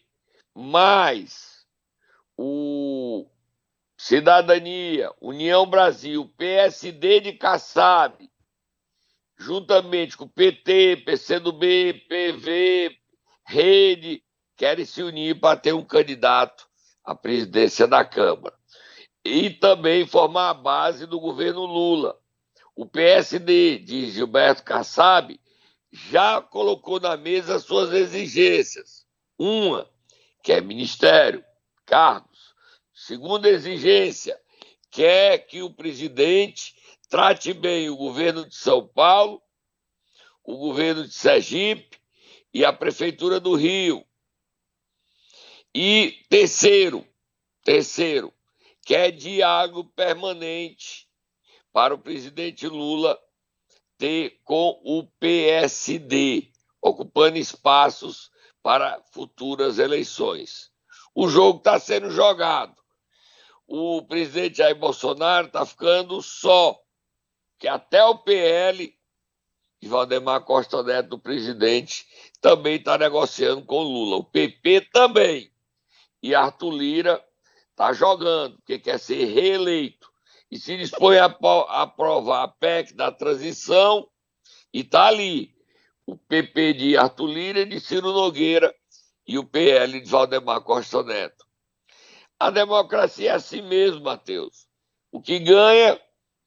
mais 0.54 1.66
o 2.38 3.26
Cidadania, 3.98 5.10
União 5.22 5.66
Brasil, 5.66 6.30
PSD 6.38 7.22
de 7.22 7.34
Kassab, 7.34 8.30
juntamente 9.38 10.18
com 10.18 10.28
PT, 10.28 11.04
PCdoB, 11.06 12.06
PV, 12.08 12.98
Rede, 13.46 14.24
querem 14.56 14.86
se 14.86 15.02
unir 15.02 15.40
para 15.40 15.60
ter 15.60 15.74
um 15.74 15.84
candidato 15.84 16.68
à 17.04 17.16
presidência 17.16 17.88
da 17.88 18.04
Câmara. 18.06 18.56
E 19.24 19.50
também 19.50 20.06
formar 20.06 20.50
a 20.50 20.54
base 20.54 21.06
do 21.06 21.20
governo 21.20 21.66
Lula. 21.66 22.18
O 22.76 22.86
PSD 22.86 23.80
de 23.80 24.12
Gilberto 24.12 24.64
Kassab 24.64 25.40
já 25.94 26.42
colocou 26.42 27.00
na 27.00 27.16
mesa 27.16 27.60
suas 27.60 27.94
exigências. 27.94 29.06
Uma, 29.38 29.88
que 30.42 30.52
é 30.52 30.60
ministério, 30.60 31.46
cargos. 31.86 32.56
Segunda 32.92 33.48
exigência, 33.48 34.40
quer 34.90 35.38
que 35.46 35.62
o 35.62 35.72
presidente 35.72 36.76
trate 37.10 37.54
bem 37.54 37.90
o 37.90 37.96
governo 37.96 38.48
de 38.48 38.56
São 38.56 38.88
Paulo, 38.88 39.42
o 40.44 40.58
governo 40.58 41.08
de 41.08 41.14
Sergipe 41.14 42.00
e 42.52 42.66
a 42.66 42.74
prefeitura 42.74 43.40
do 43.40 43.56
Rio. 43.56 44.04
E 45.76 46.24
terceiro, 46.30 47.08
terceiro, 47.64 48.34
quer 48.84 49.12
diálogo 49.12 49.86
permanente 49.86 51.08
para 51.72 51.94
o 51.94 52.00
presidente 52.00 52.68
Lula 52.68 53.20
com 54.44 54.82
o 54.84 55.04
PSD, 55.20 56.52
ocupando 56.82 57.38
espaços 57.38 58.32
para 58.62 59.02
futuras 59.12 59.80
eleições. 59.80 60.72
O 61.16 61.28
jogo 61.28 61.60
está 61.60 61.80
sendo 61.80 62.10
jogado. 62.10 62.76
O 63.68 64.02
presidente 64.02 64.58
Jair 64.58 64.76
Bolsonaro 64.76 65.48
está 65.48 65.66
ficando 65.66 66.22
só, 66.22 66.80
que 67.58 67.68
até 67.68 68.04
o 68.04 68.18
PL 68.18 68.94
de 69.82 69.90
Valdemar 69.90 70.44
Costa 70.46 70.82
Neto, 70.82 71.16
o 71.16 71.20
presidente, 71.20 72.06
também 72.40 72.76
está 72.76 72.98
negociando 72.98 73.66
com 73.66 73.82
Lula. 73.82 74.18
O 74.18 74.24
PP 74.24 74.82
também. 74.94 75.52
E 76.22 76.34
Arthur 76.34 76.72
Lira 76.72 77.26
está 77.72 77.92
jogando, 77.92 78.56
porque 78.58 78.80
quer 78.80 78.98
ser 78.98 79.26
reeleito. 79.26 80.13
E 80.54 80.60
se 80.60 80.78
dispõe 80.78 81.18
a 81.18 81.26
aprovar 81.82 82.44
a 82.44 82.48
PEC 82.48 82.94
da 82.94 83.12
transição 83.12 84.08
e 84.72 84.82
está 84.82 85.08
ali 85.08 85.52
o 86.06 86.16
PP 86.16 86.74
de 86.74 86.96
Arthur 86.96 87.26
Lira 87.26 87.60
e 87.62 87.66
de 87.66 87.80
Ciro 87.80 88.12
Nogueira 88.12 88.72
e 89.26 89.40
o 89.40 89.44
PL 89.44 90.00
de 90.00 90.08
Valdemar 90.08 90.62
Costa 90.62 91.02
Neto. 91.02 91.44
A 92.40 92.52
democracia 92.52 93.32
é 93.32 93.34
assim 93.34 93.64
mesmo, 93.64 94.04
Matheus. 94.04 94.68
O 95.12 95.20
que 95.20 95.40
ganha 95.40 96.00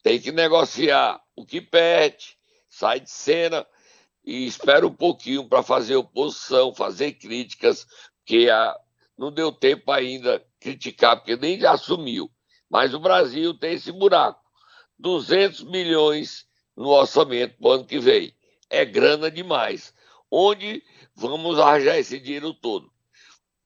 tem 0.05 0.21
que 0.21 0.31
negociar, 0.31 1.21
o 1.35 1.45
que 1.45 1.61
perde 1.61 2.39
sai 2.69 3.01
de 3.01 3.11
cena 3.11 3.67
e 4.25 4.47
espera 4.47 4.87
um 4.87 4.95
pouquinho 4.95 5.49
para 5.49 5.65
fazer 5.65 5.97
oposição, 5.97 6.73
fazer 6.73 7.15
críticas, 7.15 7.85
porque 8.19 8.49
a, 8.51 8.73
não 9.19 9.33
deu 9.33 9.51
tempo 9.51 9.91
ainda 9.91 10.47
criticar, 10.61 11.17
porque 11.17 11.35
nem 11.35 11.59
já 11.59 11.73
assumiu. 11.73 12.31
Mas 12.71 12.95
o 12.95 13.01
Brasil 13.01 13.55
tem 13.55 13.75
esse 13.75 13.93
buraco. 13.93 14.41
200 14.99 15.65
milhões 15.65 16.47
no 16.77 16.89
orçamento 16.89 17.57
para 17.59 17.69
o 17.69 17.73
ano 17.73 17.85
que 17.85 17.99
vem 17.99 18.35
é 18.71 18.85
grana 18.85 19.31
demais. 19.31 19.95
Onde 20.31 20.83
vamos 21.15 21.59
arranjar 21.59 21.99
esse 21.99 22.19
dinheiro 22.19 22.53
todo? 22.53 22.91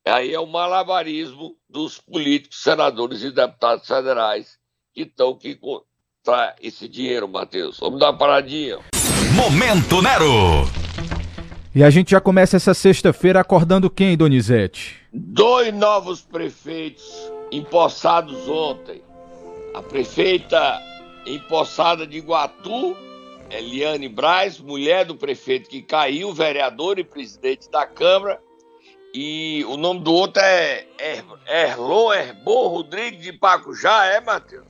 Aí 0.04 0.32
é 0.32 0.40
o 0.40 0.46
malabarismo 0.46 1.56
dos 1.68 1.98
políticos, 1.98 2.62
senadores 2.62 3.22
e 3.22 3.30
deputados 3.30 3.86
federais 3.86 4.58
que 4.92 5.02
estão 5.02 5.36
que 5.36 5.50
encontrar 5.50 6.56
esse 6.60 6.88
dinheiro, 6.88 7.28
Matheus. 7.28 7.78
Vamos 7.78 8.00
dar 8.00 8.10
uma 8.10 8.18
paradinha. 8.18 8.78
Momento 9.34 10.02
Nero! 10.02 10.79
E 11.72 11.84
a 11.84 11.90
gente 11.90 12.10
já 12.10 12.20
começa 12.20 12.56
essa 12.56 12.74
sexta-feira 12.74 13.38
acordando 13.40 13.88
quem, 13.88 14.16
Donizete? 14.16 15.00
Dois 15.12 15.72
novos 15.72 16.20
prefeitos 16.20 17.04
empossados 17.52 18.48
ontem. 18.48 19.00
A 19.74 19.80
prefeita 19.80 20.80
empossada 21.24 22.04
de 22.04 22.18
Iguatu 22.18 22.96
Eliane 23.48 24.08
Braz, 24.08 24.58
mulher 24.58 25.04
do 25.04 25.14
prefeito 25.14 25.68
que 25.68 25.80
caiu, 25.80 26.32
vereador 26.32 26.98
e 26.98 27.04
presidente 27.04 27.70
da 27.70 27.86
Câmara. 27.86 28.40
E 29.14 29.64
o 29.68 29.76
nome 29.76 30.00
do 30.00 30.12
outro 30.12 30.42
é 30.42 30.86
er, 30.98 31.24
Erlon 31.46 32.12
Erbon 32.12 32.68
Rodrigues 32.68 33.22
de 33.22 33.32
Pacujá, 33.32 34.06
é, 34.06 34.20
Matheus? 34.20 34.64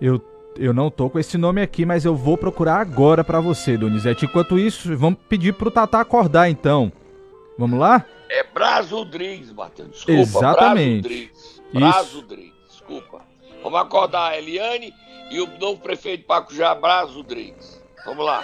Eu, 0.00 0.22
eu 0.58 0.72
não 0.72 0.90
tô 0.90 1.08
com 1.08 1.18
esse 1.18 1.36
nome 1.38 1.60
aqui, 1.62 1.84
mas 1.84 2.04
eu 2.04 2.14
vou 2.14 2.36
procurar 2.36 2.80
agora 2.80 3.22
para 3.22 3.40
você, 3.40 3.76
Donizete. 3.76 4.24
Enquanto 4.24 4.58
isso, 4.58 4.96
vamos 4.96 5.18
pedir 5.28 5.54
pro 5.54 5.70
Tatá 5.70 6.00
acordar, 6.00 6.48
então. 6.48 6.92
Vamos 7.58 7.78
lá? 7.78 8.04
É 8.28 8.44
Braz 8.44 8.90
Rodrigues, 8.90 9.52
Matheus. 9.52 9.90
Desculpa, 9.90 10.20
Exatamente. 10.20 11.32
Braz 11.72 12.12
Rodrigues. 12.12 12.52
Desculpa. 12.68 13.20
Vamos 13.62 13.80
acordar 13.80 14.32
a 14.32 14.38
Eliane 14.38 14.92
e 15.30 15.40
o 15.40 15.58
novo 15.58 15.80
prefeito 15.80 16.20
de 16.20 16.26
Pacujá, 16.26 16.74
Braz 16.74 17.10
Rodrigues. 17.10 17.82
Vamos 18.04 18.24
lá. 18.24 18.42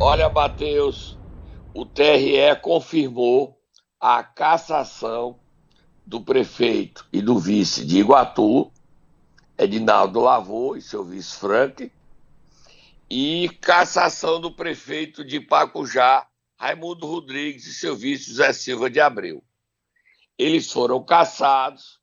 Olha, 0.00 0.28
Matheus, 0.28 1.18
o 1.74 1.84
TRE 1.84 2.54
confirmou 2.62 3.60
a 3.98 4.22
cassação 4.22 5.40
do 6.06 6.20
prefeito 6.20 7.04
e 7.12 7.20
do 7.20 7.36
vice 7.36 7.84
de 7.84 7.98
Iguatu, 7.98 8.72
Edinaldo 9.58 10.20
Lavô 10.20 10.76
e 10.76 10.80
seu 10.80 11.04
vice 11.04 11.36
Frank, 11.36 11.92
e 13.10 13.48
cassação 13.60 14.40
do 14.40 14.54
prefeito 14.54 15.24
de 15.24 15.40
Pacujá, 15.40 16.28
Raimundo 16.56 17.04
Rodrigues 17.04 17.66
e 17.66 17.74
seu 17.74 17.96
vice 17.96 18.30
José 18.30 18.52
Silva 18.52 18.88
de 18.88 19.00
Abreu. 19.00 19.42
Eles 20.38 20.70
foram 20.70 21.04
cassados 21.04 21.98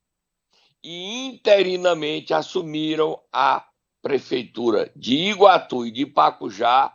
e 0.83 1.27
interinamente 1.27 2.33
assumiram 2.33 3.23
a 3.31 3.65
prefeitura 4.01 4.91
de 4.93 5.15
Iguatu 5.15 5.85
e 5.85 5.91
de 5.91 6.05
Pacujá 6.05 6.94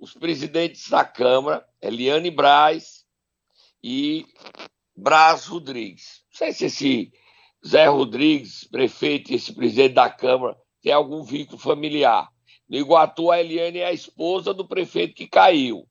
os 0.00 0.14
presidentes 0.14 0.88
da 0.88 1.04
Câmara, 1.04 1.64
Eliane 1.80 2.30
Braz 2.30 3.04
e 3.84 4.24
Braz 4.96 5.46
Rodrigues. 5.46 6.24
Não 6.30 6.38
sei 6.38 6.52
se 6.54 6.64
esse 6.64 7.12
Zé 7.66 7.86
Rodrigues, 7.86 8.64
prefeito, 8.64 9.30
e 9.30 9.34
esse 9.34 9.54
presidente 9.54 9.92
da 9.92 10.08
Câmara 10.08 10.56
tem 10.80 10.90
algum 10.90 11.22
vínculo 11.22 11.58
familiar. 11.58 12.30
No 12.66 12.78
Iguatu, 12.78 13.30
a 13.30 13.38
Eliane 13.38 13.80
é 13.80 13.86
a 13.86 13.92
esposa 13.92 14.54
do 14.54 14.66
prefeito 14.66 15.14
que 15.14 15.28
caiu. 15.28 15.86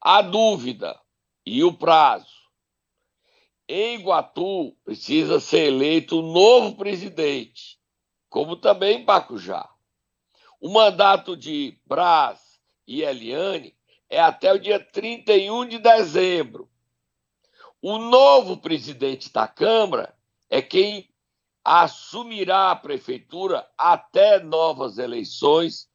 A 0.00 0.20
dúvida 0.20 0.98
e 1.46 1.62
o 1.62 1.72
prazo. 1.72 2.42
Em 3.68 4.00
Iguatu, 4.00 4.76
precisa 4.84 5.38
ser 5.38 5.68
eleito 5.68 6.18
um 6.18 6.32
novo 6.32 6.76
presidente, 6.76 7.78
como 8.28 8.56
também 8.56 9.00
em 9.00 9.04
Pacujá. 9.04 9.68
O 10.60 10.68
mandato 10.68 11.36
de 11.36 11.78
Brás 11.86 12.51
e 12.86 13.02
Eliane 13.02 13.76
é 14.08 14.20
até 14.20 14.52
o 14.52 14.58
dia 14.58 14.78
31 14.78 15.66
de 15.66 15.78
dezembro. 15.78 16.68
O 17.80 17.98
novo 17.98 18.56
presidente 18.58 19.32
da 19.32 19.48
Câmara 19.48 20.14
é 20.48 20.60
quem 20.60 21.08
assumirá 21.64 22.70
a 22.70 22.76
prefeitura 22.76 23.68
até 23.78 24.38
novas 24.38 24.98
eleições, 24.98 25.88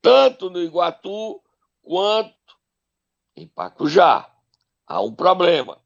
tanto 0.00 0.50
no 0.50 0.62
Iguatu 0.62 1.42
quanto 1.82 2.34
em 3.36 3.46
Pacujá. 3.46 4.30
Há 4.86 5.00
um 5.00 5.14
problema. 5.14 5.82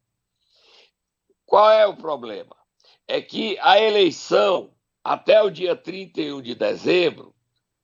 Qual 1.47 1.71
é 1.71 1.87
o 1.87 1.97
problema? 1.97 2.57
É 3.07 3.23
que 3.23 3.59
a 3.61 3.81
eleição 3.81 4.75
até 5.03 5.41
o 5.43 5.51
dia 5.51 5.75
31 5.75 6.43
de 6.43 6.55
dezembro 6.55 7.35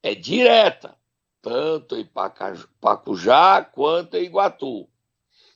é 0.03 0.15
direta, 0.15 0.99
tanto 1.45 1.95
em 1.95 2.09
Pacujá 2.81 3.63
quanto 3.63 4.17
em 4.17 4.25
Iguatu. 4.25 4.89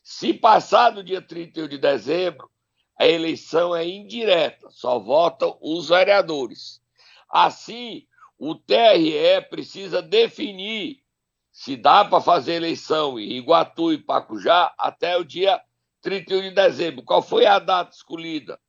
Se 0.02 0.34
passar 0.34 0.90
do 0.90 1.02
dia 1.02 1.22
31 1.22 1.66
de 1.66 1.78
dezembro, 1.78 2.50
a 2.98 3.06
eleição 3.06 3.74
é 3.74 3.88
indireta, 3.88 4.68
só 4.70 4.98
votam 4.98 5.56
os 5.62 5.88
vereadores. 5.88 6.82
Assim, 7.30 8.06
o 8.38 8.54
TRE 8.54 9.40
precisa 9.48 10.02
definir 10.02 11.02
se 11.50 11.74
dá 11.74 12.04
para 12.04 12.20
fazer 12.20 12.54
eleição 12.54 13.18
em 13.18 13.32
Iguatu 13.32 13.92
e 13.92 13.98
Pacujá 13.98 14.74
até 14.78 15.16
o 15.16 15.24
dia 15.24 15.58
31 16.02 16.42
de 16.42 16.50
dezembro. 16.50 17.02
Qual 17.02 17.22
foi 17.22 17.46
a 17.46 17.58
data 17.58 17.94
escolhida? 17.94 18.60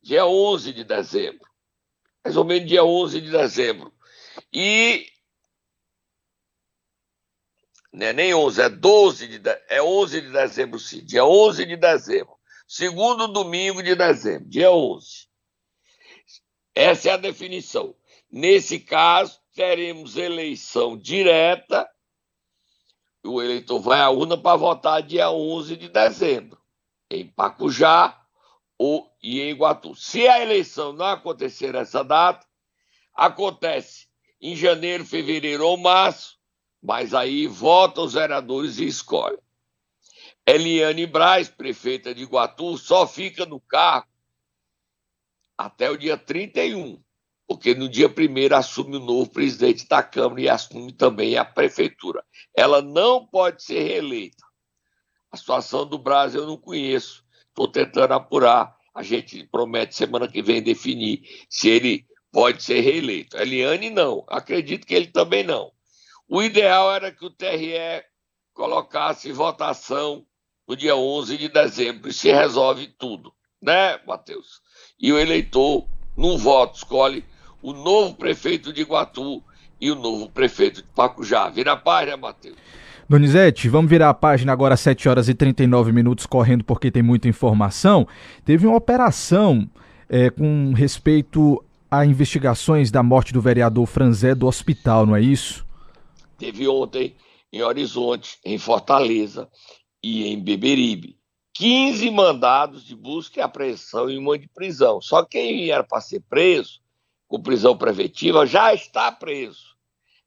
Dia 0.00 0.24
11 0.24 0.72
de 0.72 0.84
dezembro 0.84 1.46
mais 2.26 2.36
ou 2.36 2.44
menos 2.44 2.68
dia 2.68 2.84
11 2.84 3.20
de 3.20 3.30
dezembro. 3.30 3.92
E 4.52 5.06
não 7.96 8.06
é 8.06 8.12
nem 8.12 8.34
11, 8.34 8.60
é 8.60 8.68
12 8.68 9.38
de, 9.38 9.50
é 9.70 9.82
11 9.82 10.20
de 10.20 10.30
dezembro, 10.30 10.78
sim, 10.78 11.02
dia 11.02 11.24
11 11.24 11.64
de 11.64 11.76
dezembro. 11.76 12.36
Segundo 12.68 13.26
domingo 13.26 13.82
de 13.82 13.94
dezembro, 13.94 14.46
dia 14.50 14.70
11. 14.70 15.26
Essa 16.74 17.08
é 17.08 17.12
a 17.12 17.16
definição. 17.16 17.96
Nesse 18.30 18.78
caso, 18.78 19.40
teremos 19.54 20.14
eleição 20.18 20.98
direta. 20.98 21.88
O 23.24 23.40
eleitor 23.40 23.80
vai 23.80 24.00
à 24.00 24.10
urna 24.10 24.36
para 24.36 24.58
votar 24.58 25.02
dia 25.02 25.30
11 25.30 25.74
de 25.74 25.88
dezembro, 25.88 26.60
em 27.10 27.26
Pacujá, 27.26 28.20
ou, 28.76 29.10
e 29.22 29.40
em 29.40 29.48
Iguatu. 29.52 29.94
Se 29.94 30.28
a 30.28 30.42
eleição 30.42 30.92
não 30.92 31.06
acontecer 31.06 31.72
nessa 31.72 32.04
data, 32.04 32.46
acontece 33.14 34.06
em 34.38 34.54
janeiro, 34.54 35.02
fevereiro 35.02 35.66
ou 35.66 35.78
março, 35.78 36.35
mas 36.86 37.12
aí 37.12 37.48
votam 37.48 38.04
os 38.04 38.12
vereadores 38.12 38.78
e 38.78 38.86
escolhem. 38.86 39.40
Eliane 40.46 41.04
Braz, 41.04 41.48
prefeita 41.48 42.14
de 42.14 42.22
Iguatu, 42.22 42.78
só 42.78 43.08
fica 43.08 43.44
no 43.44 43.58
cargo 43.58 44.06
até 45.58 45.90
o 45.90 45.96
dia 45.96 46.16
31, 46.16 47.02
porque 47.48 47.74
no 47.74 47.88
dia 47.88 48.06
1 48.06 48.54
assume 48.54 48.98
o 48.98 49.00
novo 49.00 49.28
presidente 49.28 49.88
da 49.88 50.00
Câmara 50.00 50.40
e 50.40 50.48
assume 50.48 50.92
também 50.92 51.36
a 51.36 51.44
prefeitura. 51.44 52.24
Ela 52.56 52.80
não 52.80 53.26
pode 53.26 53.64
ser 53.64 53.82
reeleita. 53.82 54.46
A 55.32 55.36
situação 55.36 55.84
do 55.84 55.98
Brasil 55.98 56.42
eu 56.42 56.46
não 56.46 56.56
conheço, 56.56 57.26
Estou 57.48 57.66
tentando 57.66 58.12
apurar. 58.12 58.76
A 58.94 59.02
gente 59.02 59.42
promete 59.44 59.96
semana 59.96 60.28
que 60.28 60.42
vem 60.42 60.62
definir 60.62 61.22
se 61.48 61.68
ele 61.68 62.06
pode 62.30 62.62
ser 62.62 62.80
reeleito. 62.80 63.36
Eliane, 63.36 63.90
não. 63.90 64.24
Acredito 64.28 64.86
que 64.86 64.94
ele 64.94 65.06
também 65.06 65.42
não. 65.42 65.72
O 66.28 66.42
ideal 66.42 66.92
era 66.92 67.12
que 67.12 67.24
o 67.24 67.30
TRE 67.30 68.02
colocasse 68.52 69.30
votação 69.30 70.24
no 70.66 70.74
dia 70.74 70.96
11 70.96 71.38
de 71.38 71.48
dezembro 71.48 72.08
e 72.08 72.12
se 72.12 72.32
resolve 72.32 72.88
tudo, 72.98 73.32
né, 73.62 73.98
Matheus? 74.04 74.60
E 74.98 75.12
o 75.12 75.18
eleitor, 75.18 75.86
num 76.16 76.36
voto, 76.36 76.78
escolhe 76.78 77.24
o 77.62 77.72
novo 77.72 78.14
prefeito 78.14 78.72
de 78.72 78.80
Iguatu 78.80 79.42
e 79.80 79.90
o 79.90 79.94
novo 79.94 80.28
prefeito 80.28 80.82
de 80.82 80.88
Pacujá. 80.88 81.48
Vira 81.48 81.72
a 81.72 81.76
página, 81.76 82.16
Matheus. 82.16 82.56
Donizete, 83.08 83.68
vamos 83.68 83.88
virar 83.88 84.10
a 84.10 84.14
página 84.14 84.52
agora 84.52 84.74
às 84.74 84.80
7 84.80 85.08
horas 85.08 85.28
e 85.28 85.34
39 85.34 85.92
minutos, 85.92 86.26
correndo 86.26 86.64
porque 86.64 86.90
tem 86.90 87.04
muita 87.04 87.28
informação. 87.28 88.06
Teve 88.44 88.66
uma 88.66 88.76
operação 88.76 89.68
é, 90.08 90.28
com 90.28 90.72
respeito 90.72 91.62
a 91.88 92.04
investigações 92.04 92.90
da 92.90 93.02
morte 93.02 93.32
do 93.32 93.40
vereador 93.40 93.86
Franzé 93.86 94.34
do 94.34 94.48
hospital, 94.48 95.06
não 95.06 95.14
é 95.14 95.20
isso? 95.20 95.65
Teve 96.38 96.68
ontem 96.68 97.16
em 97.52 97.62
Horizonte, 97.62 98.38
em 98.44 98.58
Fortaleza 98.58 99.50
e 100.02 100.26
em 100.26 100.38
Beberibe. 100.38 101.18
15 101.54 102.10
mandados 102.10 102.84
de 102.84 102.94
busca 102.94 103.40
e 103.40 103.42
apreensão 103.42 104.10
e 104.10 104.18
uma 104.18 104.38
de 104.38 104.46
prisão. 104.46 105.00
Só 105.00 105.24
quem 105.24 105.70
era 105.70 105.82
para 105.82 106.02
ser 106.02 106.20
preso, 106.28 106.80
com 107.26 107.40
prisão 107.40 107.76
preventiva, 107.76 108.46
já 108.46 108.74
está 108.74 109.10
preso. 109.10 109.74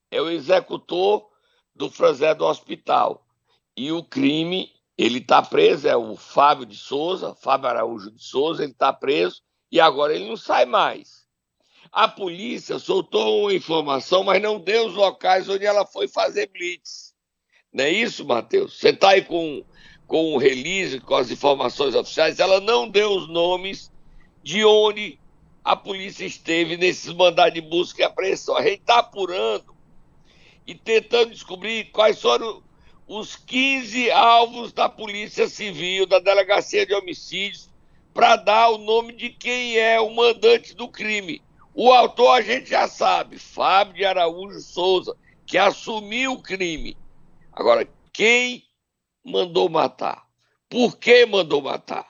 É 0.10 0.19
o 0.19 0.30
executor 0.30 1.30
do 1.76 1.89
Franzé 1.89 2.34
do 2.34 2.45
hospital. 2.45 3.26
E 3.78 3.91
o 3.91 4.04
crime, 4.04 4.72
ele 4.98 5.19
está 5.19 5.41
preso, 5.41 5.88
é 5.88 5.95
o 5.95 6.15
Fábio 6.15 6.65
de 6.65 6.76
Souza, 6.76 7.36
Fábio 7.36 7.69
Araújo 7.69 8.12
de 8.12 8.24
Souza, 8.24 8.63
ele 8.63 8.72
está 8.72 8.91
preso 8.91 9.41
e 9.72 9.80
agora 9.80 10.15
ele 10.15 10.28
não 10.28 10.36
sai 10.36 10.65
mais. 10.65 11.29
A 11.91 12.08
polícia 12.08 12.78
soltou 12.78 13.41
uma 13.41 13.54
informação, 13.54 14.23
mas 14.23 14.41
não 14.41 14.60
deu 14.60 14.88
os 14.88 14.93
locais 14.93 15.49
onde 15.49 15.65
ela 15.65 15.86
foi 15.86 16.08
fazer 16.08 16.47
blitz. 16.47 17.15
Não 17.73 17.84
é 17.84 17.89
isso, 17.89 18.25
Matheus? 18.25 18.80
Você 18.80 18.89
está 18.89 19.10
aí 19.10 19.23
com, 19.23 19.63
com 20.06 20.34
o 20.34 20.38
release, 20.38 20.99
com 20.99 21.15
as 21.15 21.32
informações 21.32 21.95
oficiais, 21.95 22.39
ela 22.39 22.60
não 22.60 22.88
deu 22.88 23.12
os 23.12 23.28
nomes 23.28 23.91
de 24.43 24.63
onde 24.63 25.19
a 25.63 25.75
polícia 25.75 26.25
esteve 26.25 26.78
nesses 26.78 27.12
mandados 27.13 27.54
de 27.54 27.62
busca 27.62 28.02
e 28.02 28.06
apreensão. 28.06 28.56
A 28.56 28.63
gente 28.63 28.82
está 28.82 28.99
apurando 28.99 29.75
e 30.65 30.75
tentando 30.75 31.32
descobrir 31.32 31.86
quais 31.86 32.21
foram 32.21 32.63
os 33.08 33.36
15 33.36 34.12
alvos 34.12 34.71
da 34.71 34.88
Polícia 34.88 35.47
Civil, 35.47 36.06
da 36.06 36.19
Delegacia 36.19 36.86
de 36.86 36.93
Homicídios, 36.93 37.69
para 38.13 38.36
dar 38.36 38.69
o 38.69 38.78
nome 38.78 39.13
de 39.13 39.30
quem 39.30 39.78
é 39.78 39.99
o 39.99 40.13
mandante 40.13 40.75
do 40.75 40.88
crime. 40.88 41.41
O 41.82 41.94
autor 41.94 42.39
a 42.39 42.42
gente 42.42 42.72
já 42.72 42.89
sabe, 42.89 43.39
Fábio 43.39 43.94
de 43.94 44.04
Araújo 44.04 44.60
Souza, 44.60 45.15
que 45.46 45.58
assumiu 45.58 46.34
o 46.34 46.42
crime. 46.42 46.98
Agora, 47.54 47.88
quem 48.12 48.65
mandou 49.24 49.70
matar? 49.70 50.26
Por 50.68 50.98
que 50.98 51.26
mandou 51.26 51.62
matar? 51.62 52.06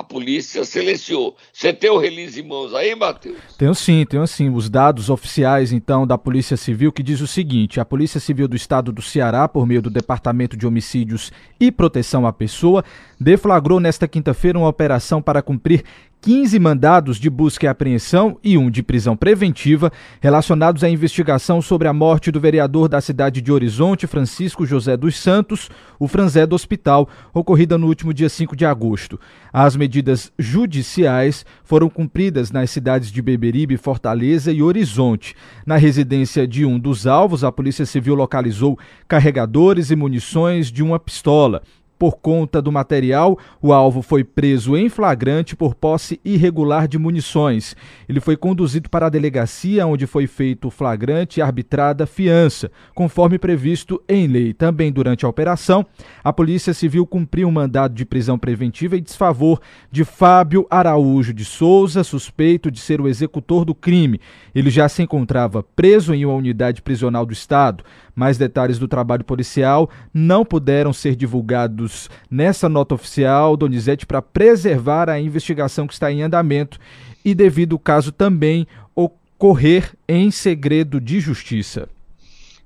a 0.00 0.04
polícia 0.04 0.64
silenciou. 0.64 1.36
Você 1.52 1.72
tem 1.72 1.90
o 1.90 1.98
release 1.98 2.40
em 2.40 2.46
mãos 2.46 2.74
aí, 2.74 2.94
Matheus? 2.94 3.38
Tenho 3.58 3.74
sim, 3.74 4.04
tenho 4.08 4.26
sim. 4.26 4.48
Os 4.48 4.70
dados 4.70 5.10
oficiais, 5.10 5.72
então, 5.72 6.06
da 6.06 6.16
Polícia 6.16 6.56
Civil, 6.56 6.90
que 6.92 7.02
diz 7.02 7.20
o 7.20 7.26
seguinte: 7.26 7.78
a 7.78 7.84
Polícia 7.84 8.18
Civil 8.18 8.48
do 8.48 8.56
Estado 8.56 8.92
do 8.92 9.02
Ceará, 9.02 9.46
por 9.46 9.66
meio 9.66 9.82
do 9.82 9.90
Departamento 9.90 10.56
de 10.56 10.66
Homicídios 10.66 11.30
e 11.58 11.70
Proteção 11.70 12.26
à 12.26 12.32
Pessoa, 12.32 12.84
deflagrou 13.18 13.78
nesta 13.78 14.08
quinta-feira 14.08 14.58
uma 14.58 14.68
operação 14.68 15.20
para 15.20 15.42
cumprir 15.42 15.84
15 16.22 16.58
mandados 16.58 17.16
de 17.16 17.30
busca 17.30 17.64
e 17.64 17.68
apreensão 17.68 18.38
e 18.44 18.58
um 18.58 18.70
de 18.70 18.82
prisão 18.82 19.16
preventiva 19.16 19.90
relacionados 20.20 20.84
à 20.84 20.90
investigação 20.90 21.62
sobre 21.62 21.88
a 21.88 21.94
morte 21.94 22.30
do 22.30 22.38
vereador 22.38 22.90
da 22.90 23.00
cidade 23.00 23.40
de 23.40 23.50
Horizonte, 23.50 24.06
Francisco 24.06 24.66
José 24.66 24.98
dos 24.98 25.16
Santos, 25.16 25.70
o 25.98 26.06
Franzé 26.06 26.46
do 26.46 26.54
Hospital, 26.54 27.08
ocorrida 27.32 27.78
no 27.78 27.86
último 27.86 28.12
dia 28.12 28.28
5 28.28 28.54
de 28.54 28.66
agosto. 28.66 29.18
As 29.50 29.74
medidas 29.74 30.30
judiciais 30.38 31.46
foram 31.64 31.88
cumpridas 31.88 32.50
nas 32.50 32.70
cidades 32.70 33.10
de 33.10 33.22
Beberibe, 33.22 33.78
Fortaleza 33.78 34.52
e 34.52 34.62
Horizonte. 34.62 35.34
Na 35.64 35.76
residência 35.76 36.46
de 36.46 36.66
um 36.66 36.78
dos 36.78 37.06
alvos, 37.06 37.42
a 37.44 37.50
Polícia 37.50 37.86
Civil 37.86 38.14
localizou 38.14 38.78
carregadores 39.08 39.90
e 39.90 39.96
munições 39.96 40.70
de 40.70 40.82
uma 40.82 40.98
pistola. 40.98 41.62
Por 42.00 42.16
conta 42.16 42.62
do 42.62 42.72
material, 42.72 43.38
o 43.60 43.74
alvo 43.74 44.00
foi 44.00 44.24
preso 44.24 44.74
em 44.74 44.88
flagrante 44.88 45.54
por 45.54 45.74
posse 45.74 46.18
irregular 46.24 46.88
de 46.88 46.98
munições. 46.98 47.76
Ele 48.08 48.20
foi 48.20 48.38
conduzido 48.38 48.88
para 48.88 49.04
a 49.04 49.10
delegacia, 49.10 49.86
onde 49.86 50.06
foi 50.06 50.26
feito 50.26 50.70
flagrante 50.70 51.40
e 51.40 51.42
arbitrada 51.42 52.06
fiança, 52.06 52.70
conforme 52.94 53.38
previsto 53.38 54.02
em 54.08 54.26
lei. 54.26 54.54
Também 54.54 54.90
durante 54.90 55.26
a 55.26 55.28
operação, 55.28 55.84
a 56.24 56.32
Polícia 56.32 56.72
Civil 56.72 57.06
cumpriu 57.06 57.48
um 57.48 57.52
mandado 57.52 57.94
de 57.94 58.06
prisão 58.06 58.38
preventiva 58.38 58.96
em 58.96 59.02
desfavor 59.02 59.60
de 59.92 60.02
Fábio 60.02 60.66
Araújo 60.70 61.34
de 61.34 61.44
Souza, 61.44 62.02
suspeito 62.02 62.70
de 62.70 62.80
ser 62.80 62.98
o 63.02 63.08
executor 63.08 63.62
do 63.62 63.74
crime. 63.74 64.18
Ele 64.54 64.70
já 64.70 64.88
se 64.88 65.02
encontrava 65.02 65.62
preso 65.62 66.14
em 66.14 66.24
uma 66.24 66.34
unidade 66.34 66.80
prisional 66.80 67.26
do 67.26 67.34
Estado. 67.34 67.84
Mais 68.20 68.36
detalhes 68.36 68.78
do 68.78 68.86
trabalho 68.86 69.24
policial 69.24 69.88
não 70.12 70.44
puderam 70.44 70.92
ser 70.92 71.16
divulgados 71.16 72.10
nessa 72.30 72.68
nota 72.68 72.94
oficial, 72.94 73.56
Donizete, 73.56 74.04
para 74.04 74.20
preservar 74.20 75.08
a 75.08 75.18
investigação 75.18 75.86
que 75.86 75.94
está 75.94 76.12
em 76.12 76.20
andamento 76.20 76.78
e 77.24 77.34
devido 77.34 77.72
o 77.72 77.78
caso 77.78 78.12
também 78.12 78.66
ocorrer 78.94 79.94
em 80.06 80.30
segredo 80.30 81.00
de 81.00 81.18
justiça. 81.18 81.88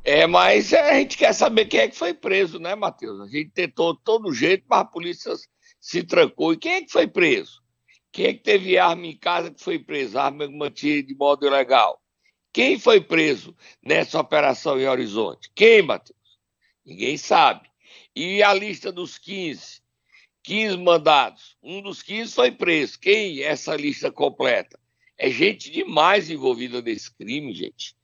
É, 0.02 0.26
mas 0.26 0.72
é, 0.72 0.90
a 0.90 0.94
gente 0.94 1.16
quer 1.16 1.32
saber 1.32 1.66
quem 1.66 1.78
é 1.78 1.88
que 1.88 1.96
foi 1.96 2.12
preso, 2.12 2.58
né, 2.58 2.74
Matheus? 2.74 3.20
A 3.20 3.28
gente 3.28 3.50
tentou 3.50 3.94
todo 3.94 4.34
jeito, 4.34 4.64
mas 4.68 4.80
a 4.80 4.84
polícia 4.84 5.34
se 5.80 6.02
trancou. 6.02 6.52
E 6.52 6.56
quem 6.56 6.72
é 6.72 6.82
que 6.82 6.90
foi 6.90 7.06
preso? 7.06 7.62
Quem 8.10 8.26
é 8.26 8.32
que 8.32 8.42
teve 8.42 8.76
arma 8.76 9.06
em 9.06 9.16
casa 9.16 9.52
que 9.52 9.62
foi 9.62 9.78
preso? 9.78 10.18
Arma 10.18 10.48
mantida 10.48 11.06
de 11.06 11.14
modo 11.14 11.46
ilegal. 11.46 12.00
Quem 12.54 12.78
foi 12.78 13.00
preso 13.00 13.52
nessa 13.82 14.20
operação 14.20 14.80
em 14.80 14.86
Horizonte? 14.86 15.50
Quem, 15.56 15.82
Matheus? 15.82 16.38
Ninguém 16.86 17.16
sabe. 17.16 17.68
E 18.14 18.44
a 18.44 18.54
lista 18.54 18.92
dos 18.92 19.18
15? 19.18 19.82
15 20.44 20.76
mandados. 20.76 21.56
Um 21.60 21.82
dos 21.82 22.00
15 22.00 22.32
foi 22.32 22.52
preso. 22.52 23.00
Quem 23.00 23.40
é 23.40 23.46
essa 23.46 23.74
lista 23.74 24.08
completa? 24.12 24.78
É 25.18 25.28
gente 25.30 25.68
demais 25.68 26.30
envolvida 26.30 26.80
nesse 26.80 27.12
crime, 27.12 27.52
gente. 27.52 27.96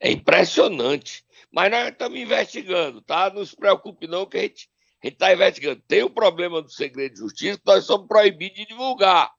É 0.00 0.10
impressionante. 0.10 1.22
Mas 1.52 1.70
nós 1.70 1.90
estamos 1.90 2.18
investigando, 2.18 3.02
tá? 3.02 3.28
Não 3.28 3.44
se 3.44 3.54
preocupe 3.54 4.06
não 4.06 4.24
que 4.24 4.38
a 4.38 4.42
gente 4.42 4.70
está 5.02 5.30
investigando. 5.30 5.82
Tem 5.86 6.02
o 6.02 6.08
problema 6.08 6.62
do 6.62 6.70
segredo 6.70 7.12
de 7.12 7.20
justiça 7.20 7.60
nós 7.66 7.84
somos 7.84 8.08
proibidos 8.08 8.56
de 8.56 8.64
divulgar. 8.64 9.30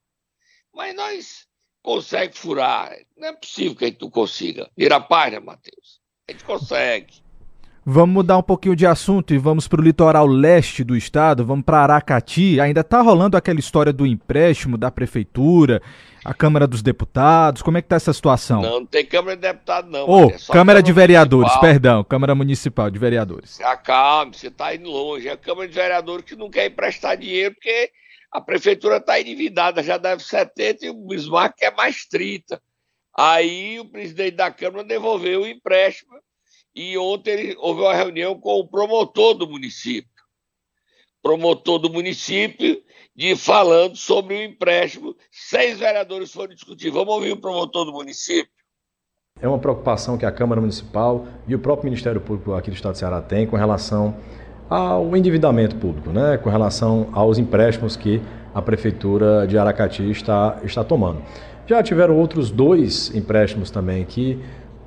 Mas 0.71 0.95
nós 0.95 1.47
consegue 1.81 2.37
furar. 2.37 2.95
Não 3.17 3.29
é 3.29 3.33
possível 3.33 3.75
que 3.75 3.85
a 3.85 3.87
gente 3.87 4.01
não 4.01 4.09
consiga. 4.09 4.69
Vira 4.77 4.97
a 4.97 5.01
página, 5.01 5.41
Matheus. 5.41 5.99
A 6.27 6.31
gente 6.31 6.43
consegue. 6.43 7.21
Vamos 7.83 8.13
mudar 8.13 8.37
um 8.37 8.43
pouquinho 8.43 8.75
de 8.75 8.85
assunto 8.85 9.33
e 9.33 9.39
vamos 9.39 9.67
para 9.67 9.81
o 9.81 9.83
litoral 9.83 10.27
leste 10.27 10.83
do 10.83 10.95
estado, 10.95 11.43
vamos 11.43 11.65
para 11.65 11.79
Aracati. 11.79 12.59
Ainda 12.59 12.81
está 12.81 13.01
rolando 13.01 13.35
aquela 13.35 13.59
história 13.59 13.91
do 13.91 14.05
empréstimo 14.05 14.77
da 14.77 14.91
prefeitura, 14.91 15.81
a 16.23 16.31
Câmara 16.31 16.67
dos 16.67 16.83
Deputados. 16.83 17.63
Como 17.63 17.79
é 17.79 17.81
que 17.81 17.87
está 17.87 17.95
essa 17.95 18.13
situação? 18.13 18.61
Não, 18.61 18.79
não 18.81 18.85
tem 18.85 19.03
Câmara 19.03 19.35
de 19.35 19.41
Deputados, 19.41 19.89
não. 19.89 20.07
Ô, 20.07 20.25
oh, 20.25 20.27
Câmara, 20.27 20.43
Câmara 20.51 20.83
de 20.83 20.93
Vereadores, 20.93 21.47
municipal. 21.47 21.69
perdão, 21.69 22.03
Câmara 22.03 22.35
Municipal 22.35 22.91
de 22.91 22.99
Vereadores. 22.99 23.59
Acalme, 23.61 24.35
você 24.35 24.47
está 24.47 24.75
indo 24.75 24.87
longe. 24.87 25.27
É 25.27 25.31
a 25.31 25.37
Câmara 25.37 25.67
de 25.67 25.73
Vereadores 25.73 26.23
que 26.23 26.35
não 26.35 26.51
quer 26.51 26.67
emprestar 26.67 27.17
dinheiro 27.17 27.55
porque 27.55 27.89
a 28.31 28.39
prefeitura 28.39 28.97
está 28.97 29.19
endividada, 29.19 29.83
já 29.83 29.97
deve 29.97 30.23
70 30.23 30.85
e 30.85 30.89
o 30.89 30.93
Bismarck 30.93 31.57
quer 31.57 31.75
mais 31.75 32.05
30. 32.05 32.61
Aí 33.17 33.77
o 33.79 33.85
presidente 33.85 34.37
da 34.37 34.49
Câmara 34.49 34.85
devolveu 34.85 35.41
o 35.41 35.47
empréstimo 35.47 36.13
e 36.73 36.97
ontem 36.97 37.55
houve 37.57 37.81
uma 37.81 37.93
reunião 37.93 38.39
com 38.39 38.59
o 38.59 38.67
promotor 38.67 39.33
do 39.33 39.47
município. 39.47 40.09
Promotor 41.21 41.77
do 41.77 41.91
município 41.91 42.81
de 43.13 43.35
falando 43.35 43.97
sobre 43.97 44.35
o 44.35 44.41
empréstimo. 44.41 45.15
Seis 45.29 45.77
vereadores 45.77 46.31
foram 46.31 46.55
discutir. 46.55 46.89
Vamos 46.89 47.13
ouvir 47.13 47.33
o 47.33 47.41
promotor 47.41 47.85
do 47.85 47.91
município. 47.91 48.51
É 49.39 49.47
uma 49.47 49.59
preocupação 49.59 50.17
que 50.17 50.25
a 50.25 50.31
Câmara 50.31 50.61
Municipal 50.61 51.27
e 51.47 51.53
o 51.53 51.59
próprio 51.59 51.85
Ministério 51.85 52.21
Público 52.21 52.53
aqui 52.53 52.69
do 52.69 52.75
Estado 52.75 52.93
de 52.93 52.99
Ceará 52.99 53.21
tem 53.21 53.45
com 53.45 53.55
relação 53.55 54.15
ao 54.71 55.17
endividamento 55.17 55.75
público, 55.75 56.11
né, 56.11 56.37
com 56.37 56.49
relação 56.49 57.09
aos 57.11 57.37
empréstimos 57.37 57.97
que 57.97 58.21
a 58.55 58.61
Prefeitura 58.61 59.45
de 59.45 59.57
Aracati 59.57 60.09
está, 60.09 60.59
está 60.63 60.81
tomando. 60.81 61.21
Já 61.67 61.83
tiveram 61.83 62.15
outros 62.15 62.49
dois 62.49 63.13
empréstimos 63.13 63.69
também 63.69 64.05
que 64.05 64.39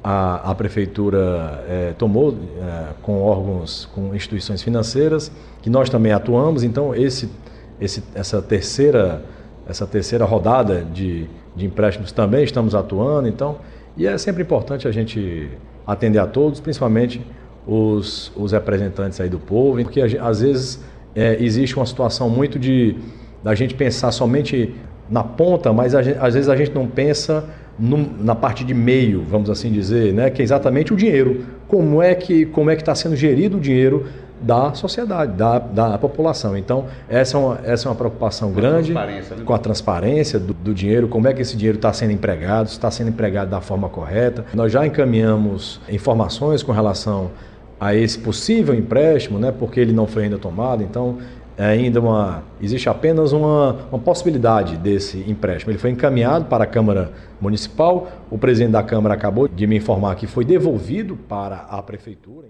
a, 0.03 0.53
a 0.53 0.55
Prefeitura 0.55 1.63
é, 1.69 1.93
tomou 1.99 2.33
é, 2.33 2.95
com 3.03 3.21
órgãos, 3.21 3.87
com 3.95 4.15
instituições 4.15 4.63
financeiras, 4.63 5.31
que 5.61 5.69
nós 5.69 5.91
também 5.91 6.13
atuamos, 6.13 6.63
então 6.63 6.95
esse, 6.95 7.31
esse, 7.79 8.03
essa, 8.15 8.41
terceira, 8.41 9.23
essa 9.69 9.87
terceira 9.87 10.25
rodada 10.25 10.83
de, 10.83 11.29
de 11.55 11.67
empréstimos 11.67 12.11
também 12.11 12.43
estamos 12.43 12.75
atuando, 12.75 13.29
então, 13.29 13.59
e 13.99 14.07
é 14.07 14.17
sempre 14.17 14.43
importante 14.43 14.89
a 14.89 14.91
gente 14.91 15.51
atender 15.87 16.21
a 16.21 16.27
todos, 16.27 16.59
principalmente 16.59 17.21
os, 17.67 18.33
os 18.37 18.53
representantes 18.53 19.21
aí 19.21 19.29
do 19.29 19.39
povo, 19.39 19.83
porque 19.83 20.01
às 20.01 20.41
vezes 20.41 20.81
é, 21.15 21.37
existe 21.43 21.77
uma 21.77 21.87
situação 21.87 22.29
muito 22.29 22.59
de 22.59 22.97
da 23.43 23.55
gente 23.55 23.75
pensar 23.75 24.11
somente 24.11 24.75
na 25.09 25.23
ponta, 25.23 25.71
mas 25.73 25.93
gente, 25.93 26.17
às 26.19 26.33
vezes 26.35 26.49
a 26.49 26.57
gente 26.57 26.73
não 26.73 26.87
pensa 26.87 27.45
na 27.79 28.35
parte 28.35 28.65
de 28.65 28.73
meio, 28.73 29.23
vamos 29.29 29.51
assim 29.51 29.71
dizer, 29.71 30.15
né, 30.15 30.31
que 30.31 30.41
é 30.41 30.45
exatamente 30.45 30.95
o 30.95 30.97
dinheiro. 30.97 31.45
Como 31.69 32.01
é 32.01 32.15
que 32.15 32.47
como 32.47 32.71
é 32.71 32.77
que 32.77 32.83
está 32.83 32.95
sendo 32.95 33.17
gerido 33.17 33.59
o 33.59 33.61
dinheiro 33.61 34.07
da 34.41 34.75
sociedade, 34.75 35.33
da, 35.33 35.59
da 35.59 35.99
população. 35.99 36.57
Então, 36.57 36.87
essa 37.09 37.37
é 37.37 37.41
uma, 37.41 37.61
essa 37.65 37.89
é 37.89 37.91
uma 37.91 37.95
preocupação 37.95 38.51
com 38.51 38.57
grande 38.57 38.97
a 38.97 39.07
né? 39.07 39.23
com 39.45 39.55
a 39.55 39.59
transparência 39.59 40.39
do, 40.39 40.53
do, 40.53 40.75
dinheiro, 40.75 41.09
como 41.09 41.27
é 41.27 41.33
que 41.33 41.41
esse 41.41 41.57
dinheiro 41.57 41.77
está 41.77 41.93
sendo 41.93 42.13
empregado, 42.13 42.69
se 42.69 42.75
está 42.75 42.91
sendo 42.91 43.09
empregado 43.09 43.49
da 43.49 43.61
forma 43.61 43.89
correta. 43.89 44.45
Nós 44.53 44.71
já 44.71 44.87
encaminhamos 44.87 45.81
informações 45.89 46.63
com 46.63 46.73
relação 46.73 47.31
a 47.79 47.95
esse 47.95 48.19
possível 48.19 48.75
empréstimo, 48.75 49.39
né, 49.39 49.53
porque 49.53 49.81
ele 49.81 49.93
não 49.93 50.07
foi 50.07 50.25
ainda 50.25 50.39
tomado. 50.39 50.83
Então, 50.83 51.19
é 51.57 51.67
ainda 51.67 52.01
uma 52.01 52.43
existe 52.61 52.89
apenas 52.89 53.33
uma, 53.33 53.87
uma 53.91 53.99
possibilidade 53.99 54.77
desse 54.77 55.19
empréstimo. 55.29 55.71
Ele 55.71 55.79
foi 55.79 55.91
encaminhado 55.91 56.47
para 56.47 56.65
a 56.65 56.67
Câmara 56.67 57.13
Municipal. 57.41 58.11
O 58.31 58.37
presidente 58.37 58.73
da 58.73 58.83
Câmara 58.83 59.15
acabou 59.15 59.47
de 59.47 59.67
me 59.67 59.77
informar 59.77 60.17
que 60.17 60.27
foi 60.27 60.45
devolvido 60.45 61.17
para 61.17 61.57
a 61.57 61.83
prefeitura. 61.83 62.49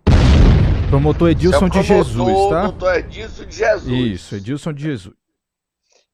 Promotor 0.89 1.31
Edilson 1.31 1.67
é 1.67 1.69
de 1.69 1.83
Jesus, 1.83 2.49
tá? 2.49 2.63
Promotor 2.63 2.95
Edilson 2.95 3.45
de 3.45 3.57
Jesus. 3.57 4.13
Isso, 4.13 4.37
Edilson 4.37 4.73
de 4.73 4.83
Jesus. 4.83 5.15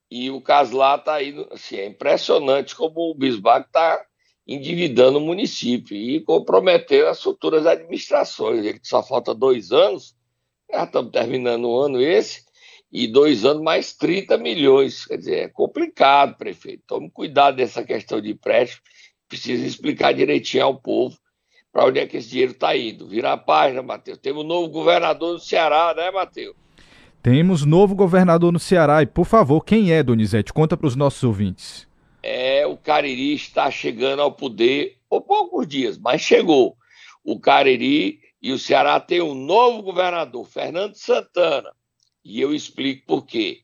E 0.09 0.29
o 0.29 0.41
caso 0.41 0.75
lá 0.75 0.95
está 0.95 1.23
indo, 1.23 1.47
assim, 1.51 1.77
é 1.77 1.87
impressionante 1.87 2.75
como 2.75 3.11
o 3.11 3.15
Bismarck 3.15 3.67
está 3.67 4.01
endividando 4.47 5.17
o 5.17 5.21
município 5.21 5.95
e 5.95 6.21
comprometendo 6.21 7.07
as 7.07 7.21
futuras 7.21 7.65
administrações. 7.65 8.65
Ele 8.65 8.79
só 8.83 9.03
falta 9.03 9.33
dois 9.33 9.71
anos, 9.71 10.15
já 10.71 10.83
estamos 10.83 11.11
terminando 11.11 11.65
o 11.65 11.79
ano 11.79 12.01
esse, 12.01 12.43
e 12.91 13.07
dois 13.07 13.45
anos 13.45 13.63
mais 13.63 13.93
30 13.93 14.37
milhões. 14.37 15.05
Quer 15.05 15.17
dizer, 15.17 15.35
é 15.35 15.47
complicado, 15.47 16.37
prefeito. 16.37 16.83
Tome 16.85 17.09
cuidado 17.09 17.55
dessa 17.55 17.83
questão 17.83 18.19
de 18.19 18.31
empréstimo. 18.31 18.81
Precisa 19.29 19.65
explicar 19.65 20.13
direitinho 20.13 20.65
ao 20.65 20.75
povo 20.75 21.15
para 21.71 21.85
onde 21.85 21.99
é 21.99 22.05
que 22.05 22.17
esse 22.17 22.29
dinheiro 22.29 22.51
está 22.51 22.75
indo. 22.75 23.07
Vira 23.07 23.31
a 23.31 23.37
página, 23.37 23.81
Matheus. 23.81 24.17
Temos 24.17 24.43
um 24.43 24.47
novo 24.47 24.69
governador 24.69 25.33
no 25.33 25.39
Ceará, 25.39 25.93
né, 25.95 26.11
Matheus? 26.11 26.53
Temos 27.23 27.65
novo 27.65 27.95
governador 27.95 28.51
no 28.51 28.59
Ceará. 28.59 29.01
E, 29.01 29.05
por 29.05 29.25
favor, 29.25 29.63
quem 29.63 29.93
é, 29.93 30.03
Donizete? 30.03 30.51
Conta 30.51 30.75
para 30.75 30.87
os 30.87 30.95
nossos 30.95 31.23
ouvintes. 31.23 31.87
É, 32.23 32.65
o 32.67 32.77
Cariri 32.77 33.33
está 33.33 33.71
chegando 33.71 34.21
ao 34.21 34.31
poder 34.31 34.99
por 35.09 35.21
poucos 35.21 35.67
dias, 35.67 35.97
mas 35.97 36.21
chegou. 36.21 36.77
O 37.23 37.39
Cariri 37.39 38.19
e 38.41 38.51
o 38.51 38.59
Ceará 38.59 38.99
têm 38.99 39.21
um 39.21 39.33
novo 39.33 39.81
governador, 39.81 40.45
Fernando 40.47 40.95
Santana. 40.95 41.73
E 42.23 42.39
eu 42.39 42.53
explico 42.53 43.05
por 43.05 43.25
quê. 43.25 43.61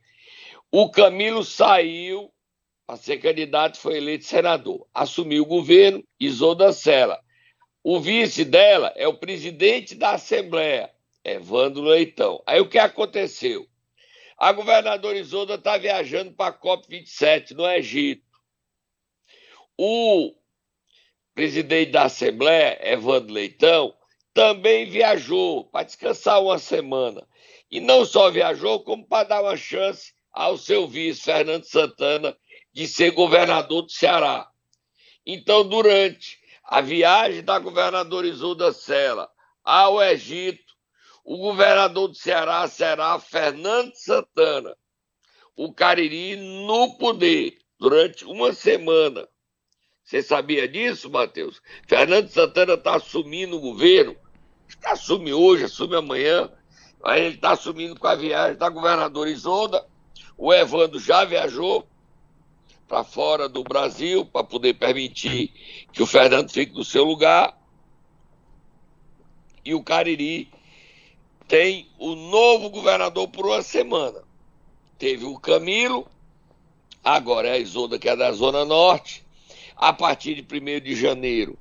O 0.72 0.90
Camilo 0.90 1.44
saiu 1.44 2.32
para 2.86 2.98
ser 2.98 3.18
candidato, 3.18 3.78
foi 3.78 3.98
eleito 3.98 4.26
senador. 4.26 4.88
Assumiu 4.94 5.44
o 5.44 5.48
governo, 5.48 6.04
Isolda 6.20 6.72
Sela. 6.72 7.20
O 7.84 8.00
vice 8.00 8.44
dela 8.44 8.94
é 8.96 9.08
o 9.08 9.18
presidente 9.18 9.96
da 9.96 10.12
Assembleia, 10.12 10.92
Evandro 11.24 11.82
Leitão. 11.84 12.42
Aí 12.46 12.60
o 12.60 12.68
que 12.68 12.78
aconteceu? 12.78 13.68
A 14.38 14.52
governadora 14.52 15.18
Isolda 15.18 15.56
está 15.56 15.78
viajando 15.78 16.32
para 16.32 16.54
a 16.54 16.60
COP27 16.60 17.52
no 17.52 17.66
Egito. 17.66 18.27
O 19.78 20.34
presidente 21.36 21.92
da 21.92 22.06
Assembleia, 22.06 22.80
Evandro 22.82 23.32
Leitão, 23.32 23.94
também 24.34 24.90
viajou 24.90 25.66
para 25.66 25.86
descansar 25.86 26.42
uma 26.42 26.58
semana. 26.58 27.28
E 27.70 27.80
não 27.80 28.04
só 28.04 28.32
viajou, 28.32 28.80
como 28.84 29.06
para 29.06 29.28
dar 29.28 29.42
uma 29.44 29.56
chance 29.56 30.14
ao 30.32 30.58
seu 30.58 30.88
vice, 30.88 31.22
Fernando 31.22 31.64
Santana, 31.66 32.36
de 32.74 32.88
ser 32.88 33.12
governador 33.12 33.84
do 33.84 33.92
Ceará. 33.92 34.50
Então, 35.26 35.68
durante 35.68 36.40
a 36.64 36.82
viagem 36.82 37.44
da 37.44 37.60
governadora 37.60 38.28
Isolda 38.28 38.72
Sela 38.74 39.30
ao 39.64 40.02
Egito, 40.02 40.74
o 41.24 41.38
governador 41.38 42.08
do 42.08 42.16
Ceará 42.16 42.68
será 42.68 43.20
Fernando 43.20 43.94
Santana, 43.96 44.76
o 45.56 45.74
Cariri 45.74 46.36
no 46.36 46.98
poder, 46.98 47.58
durante 47.78 48.26
uma 48.26 48.54
semana. 48.54 49.28
Você 50.08 50.24
sabia 50.24 50.68
disso, 50.68 51.10
Matheus? 51.10 51.62
Fernando 51.86 52.30
Santana 52.30 52.76
está 52.76 52.96
assumindo 52.96 53.58
o 53.58 53.60
governo, 53.60 54.16
assume 54.86 55.34
hoje, 55.34 55.66
assume 55.66 55.98
amanhã, 55.98 56.50
Aí 57.04 57.26
ele 57.26 57.36
está 57.36 57.52
assumindo 57.52 58.00
com 58.00 58.08
a 58.08 58.16
viagem 58.16 58.58
da 58.58 58.70
governadora 58.70 59.30
Isolda. 59.30 59.86
O 60.38 60.54
Evandro 60.54 61.00
já 61.00 61.26
viajou 61.26 61.88
para 62.88 63.04
fora 63.04 63.48
do 63.48 63.64
Brasil 63.64 64.26
para 64.26 64.44
poder 64.44 64.74
permitir 64.76 65.54
que 65.92 66.02
o 66.02 66.08
Fernando 66.08 66.50
fique 66.50 66.74
no 66.74 66.84
seu 66.84 67.04
lugar. 67.04 67.58
E 69.64 69.76
o 69.76 69.84
Cariri 69.84 70.50
tem 71.48 71.90
o 72.00 72.16
novo 72.16 72.70
governador 72.70 73.28
por 73.28 73.46
uma 73.46 73.62
semana. 73.62 74.24
Teve 74.98 75.26
o 75.26 75.40
Camilo, 75.40 76.08
agora 77.04 77.50
é 77.50 77.52
a 77.52 77.60
Isolda, 77.60 78.00
que 78.00 78.10
é 78.10 78.16
da 78.16 78.32
Zona 78.32 78.66
Norte. 78.66 79.27
A 79.78 79.94
partir 79.94 80.34
de 80.34 80.42
1 80.42 80.82
de 80.82 80.96
janeiro 80.96 81.58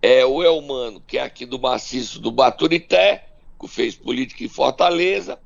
é 0.00 0.24
o 0.24 0.42
Elmano, 0.42 1.00
que 1.00 1.18
é 1.18 1.22
aqui 1.22 1.44
do 1.44 1.58
maciço 1.58 2.20
do 2.20 2.30
Baturité, 2.30 3.26
que 3.60 3.66
fez 3.66 3.96
política 3.96 4.44
em 4.44 4.48
Fortaleza, 4.48 5.40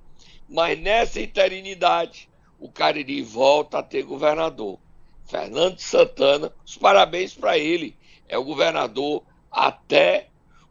mas 0.47 0.79
nessa 0.79 1.21
interinidade 1.21 2.29
o 2.59 2.71
Cariri 2.71 3.23
volta 3.23 3.79
a 3.79 3.83
ter 3.83 4.03
governador. 4.03 4.79
Fernando 5.25 5.79
Santana, 5.79 6.53
os 6.67 6.77
parabéns 6.77 7.33
para 7.33 7.57
ele, 7.57 7.97
é 8.29 8.37
o 8.37 8.45
governador 8.45 9.23
até 9.51 10.29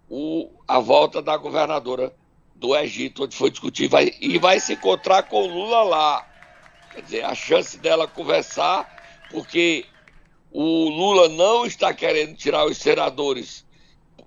o, 0.07 0.49
a 0.67 0.79
volta 0.79 1.21
da 1.21 1.35
governadora 1.35 2.13
do 2.53 2.75
Egito, 2.75 3.23
onde 3.23 3.35
foi 3.35 3.49
discutir, 3.49 3.87
vai, 3.87 4.11
e 4.19 4.37
vai 4.37 4.59
se 4.59 4.73
encontrar 4.73 5.23
com 5.23 5.47
Lula 5.47 5.81
lá. 5.81 6.27
Quer 6.91 7.01
dizer, 7.01 7.25
a 7.25 7.33
chance 7.33 7.77
dela 7.77 8.07
conversar, 8.07 8.87
porque 9.31 9.85
o 10.51 10.89
Lula 10.89 11.29
não 11.29 11.65
está 11.65 11.93
querendo 11.93 12.35
tirar 12.35 12.65
os 12.65 12.77
senadores 12.77 13.65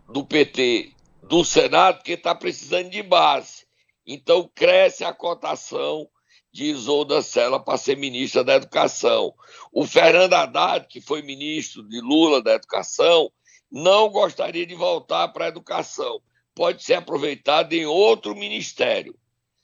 do 0.08 0.24
PT 0.24 0.92
do 1.22 1.44
Senado, 1.44 1.98
porque 1.98 2.12
está 2.12 2.34
precisando 2.34 2.90
de 2.90 3.02
base. 3.02 3.66
Então 4.06 4.50
cresce 4.54 5.04
a 5.04 5.12
cotação 5.12 6.08
de 6.52 6.66
Isolda 6.66 7.22
Sela 7.22 7.58
para 7.58 7.78
ser 7.78 7.96
ministra 7.96 8.44
da 8.44 8.54
Educação. 8.54 9.34
O 9.72 9.86
Fernando 9.86 10.34
Haddad, 10.34 10.86
que 10.86 11.00
foi 11.00 11.22
ministro 11.22 11.82
de 11.88 12.00
Lula 12.00 12.42
da 12.42 12.52
Educação, 12.54 13.32
não 13.70 14.10
gostaria 14.10 14.66
de 14.66 14.74
voltar 14.74 15.28
para 15.28 15.46
a 15.46 15.48
educação. 15.48 16.20
Pode 16.54 16.84
ser 16.84 16.94
aproveitado 16.94 17.72
em 17.72 17.86
outro 17.86 18.34
ministério, 18.36 19.18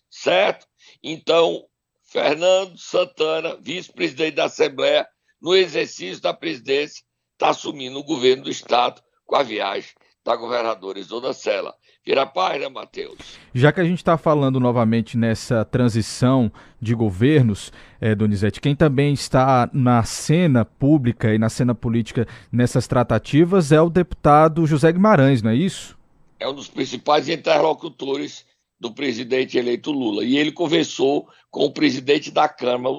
certo? 0.08 0.66
Então, 1.02 1.66
Fernando 2.04 2.78
Santana, 2.78 3.58
vice-presidente 3.60 4.36
da 4.36 4.46
Assembleia, 4.46 5.06
no 5.40 5.54
exercício 5.54 6.22
da 6.22 6.34
presidência, 6.34 7.02
está 7.32 7.50
assumindo 7.50 7.98
o 7.98 8.04
governo 8.04 8.44
do 8.44 8.50
Estado 8.50 9.00
com 9.24 9.36
a 9.36 9.42
viagem 9.42 9.90
da 10.24 10.36
governadora 10.36 10.98
Isolda 10.98 11.32
Sela. 11.32 11.74
Vira 12.04 12.22
a 12.22 12.26
página, 12.26 12.70
Matheus. 12.70 13.18
Já 13.54 13.70
que 13.70 13.80
a 13.80 13.84
gente 13.84 13.98
está 13.98 14.16
falando 14.16 14.58
novamente 14.58 15.16
nessa 15.16 15.64
transição 15.64 16.50
de 16.80 16.94
governos, 16.94 17.72
é, 18.00 18.14
Donizete, 18.14 18.60
quem 18.60 18.74
também 18.74 19.12
está 19.12 19.68
na 19.72 20.02
cena 20.02 20.64
pública 20.64 21.34
e 21.34 21.38
na 21.38 21.48
cena 21.48 21.74
política 21.74 22.26
nessas 22.50 22.86
tratativas 22.86 23.72
é 23.72 23.80
o 23.80 23.90
deputado 23.90 24.66
José 24.66 24.90
Guimarães, 24.92 25.42
não 25.42 25.50
é 25.50 25.54
isso? 25.54 25.98
É 26.40 26.48
um 26.48 26.54
dos 26.54 26.68
principais 26.68 27.28
interlocutores 27.28 28.46
do 28.80 28.92
presidente 28.92 29.58
eleito 29.58 29.92
Lula. 29.92 30.24
E 30.24 30.36
ele 30.36 30.52
conversou 30.52 31.28
com 31.50 31.64
o 31.64 31.72
presidente 31.72 32.30
da 32.30 32.48
Câmara, 32.48 32.96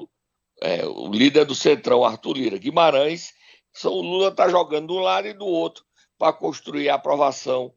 é, 0.62 0.86
o 0.86 1.08
líder 1.08 1.44
do 1.44 1.54
Centrão, 1.54 2.04
Arthur 2.04 2.36
Lira. 2.36 2.58
Guimarães, 2.58 3.32
são, 3.72 3.92
o 3.92 4.02
Lula 4.02 4.28
está 4.28 4.48
jogando 4.48 4.88
de 4.88 4.92
um 4.92 5.00
lado 5.00 5.28
e 5.28 5.32
do 5.32 5.46
outro 5.46 5.84
para 6.18 6.32
construir 6.32 6.88
a 6.88 6.96
aprovação 6.96 7.72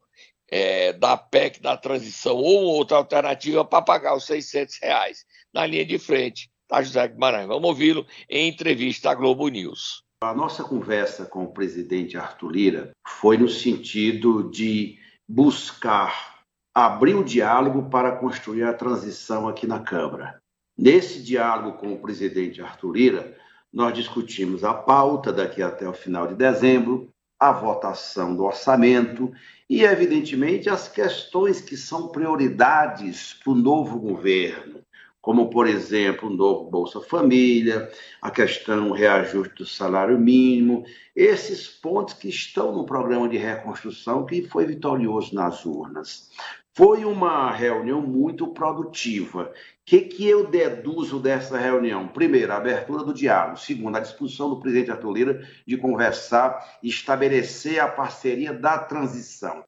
é, 0.50 0.93
da 0.93 1.15
PEC 1.15 1.62
da 1.62 1.78
transição 1.78 2.36
ou 2.36 2.63
outra 2.65 2.98
alternativa 2.98 3.63
para 3.63 3.82
pagar 3.82 4.15
os 4.15 4.26
600 4.26 4.78
reais 4.82 5.26
na 5.54 5.65
linha 5.65 5.86
de 5.86 5.98
frente. 5.98 6.50
Tá, 6.67 6.82
José 6.82 7.08
Guimarães? 7.08 7.48
Vamos 7.48 7.69
ouvi-lo 7.69 8.06
em 8.30 8.50
entrevista 8.50 9.12
à 9.12 9.15
Globo 9.15 9.48
News. 9.48 10.04
A 10.22 10.34
nossa 10.34 10.63
conversa 10.63 11.26
com 11.26 11.43
o 11.43 11.54
presidente 11.54 12.17
Arthur 12.17 12.52
Lira 12.52 12.91
foi 13.06 13.38
no 13.38 13.50
sentido 13.50 14.50
de 14.50 14.98
buscar 15.28 16.34
abrir 16.74 17.15
o 17.15 17.24
diálogo 17.24 17.89
para 17.89 18.15
construir 18.15 18.63
a 18.63 18.74
transição 18.74 19.48
aqui 19.48 19.67
na 19.67 19.80
Câmara. 19.80 20.43
Nesse 20.78 21.22
diálogo 21.22 21.78
com 21.78 21.94
o 21.94 22.00
presidente 22.00 22.62
Arthur 22.62 22.92
Lira, 22.92 23.38
nós 23.72 23.94
discutimos 23.94 24.64
a 24.64 24.74
pauta 24.74 25.32
daqui 25.32 25.62
até 25.62 25.88
o 25.88 25.94
final 25.94 26.28
de 26.28 26.36
dezembro, 26.36 27.14
a 27.40 27.52
votação 27.52 28.36
do 28.36 28.44
orçamento 28.44 29.32
e, 29.70 29.84
evidentemente, 29.84 30.70
as 30.70 30.88
questões 30.88 31.62
que 31.62 31.76
são 31.76 32.08
prioridades 32.08 33.34
para 33.34 33.52
o 33.52 33.56
novo 33.56 34.00
governo, 34.00 34.82
como, 35.22 35.50
por 35.50 35.68
exemplo, 35.68 36.30
o 36.30 36.34
novo 36.34 36.70
Bolsa 36.70 37.02
Família, 37.02 37.90
a 38.22 38.32
questão 38.32 38.88
do 38.88 38.94
reajuste 38.94 39.56
do 39.56 39.66
salário 39.66 40.20
mínimo, 40.20 40.84
esses 41.16 41.68
pontos 41.68 42.14
que 42.14 42.30
estão 42.30 42.74
no 42.74 42.86
programa 42.86 43.30
de 43.30 43.38
reconstrução 43.38 44.26
que 44.26 44.48
foi 44.48 44.66
vitorioso 44.66 45.36
nas 45.36 45.66
urnas. 45.66 46.30
Foi 46.76 47.06
uma 47.06 47.52
reunião 47.52 48.02
muito 48.02 48.48
produtiva. 48.48 49.52
Que, 49.86 50.00
que 50.00 50.26
eu 50.26 50.50
deduzo 50.50 51.19
dessa 51.19 51.58
reunião? 51.58 52.08
Primeiro, 52.08 52.54
a 52.54 52.56
abertura 52.56 53.04
do 53.04 53.13
diálogo. 53.13 53.58
Segundo, 53.58 53.98
a 53.98 54.00
disposição 54.00 54.50
do 54.50 54.58
presidente 54.58 54.91
Arthur 54.91 55.12
Lira 55.12 55.50
de 55.67 55.76
conversar 55.76 56.80
e 56.82 56.88
estabelecer 56.88 57.82
a 57.82 57.89
parceria 57.89 58.54
da 58.54 58.78
transição. 58.78 59.62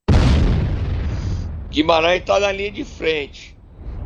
Guimarães 1.69 2.21
está 2.21 2.39
na 2.39 2.49
linha 2.49 2.71
de 2.71 2.85
frente. 2.85 3.57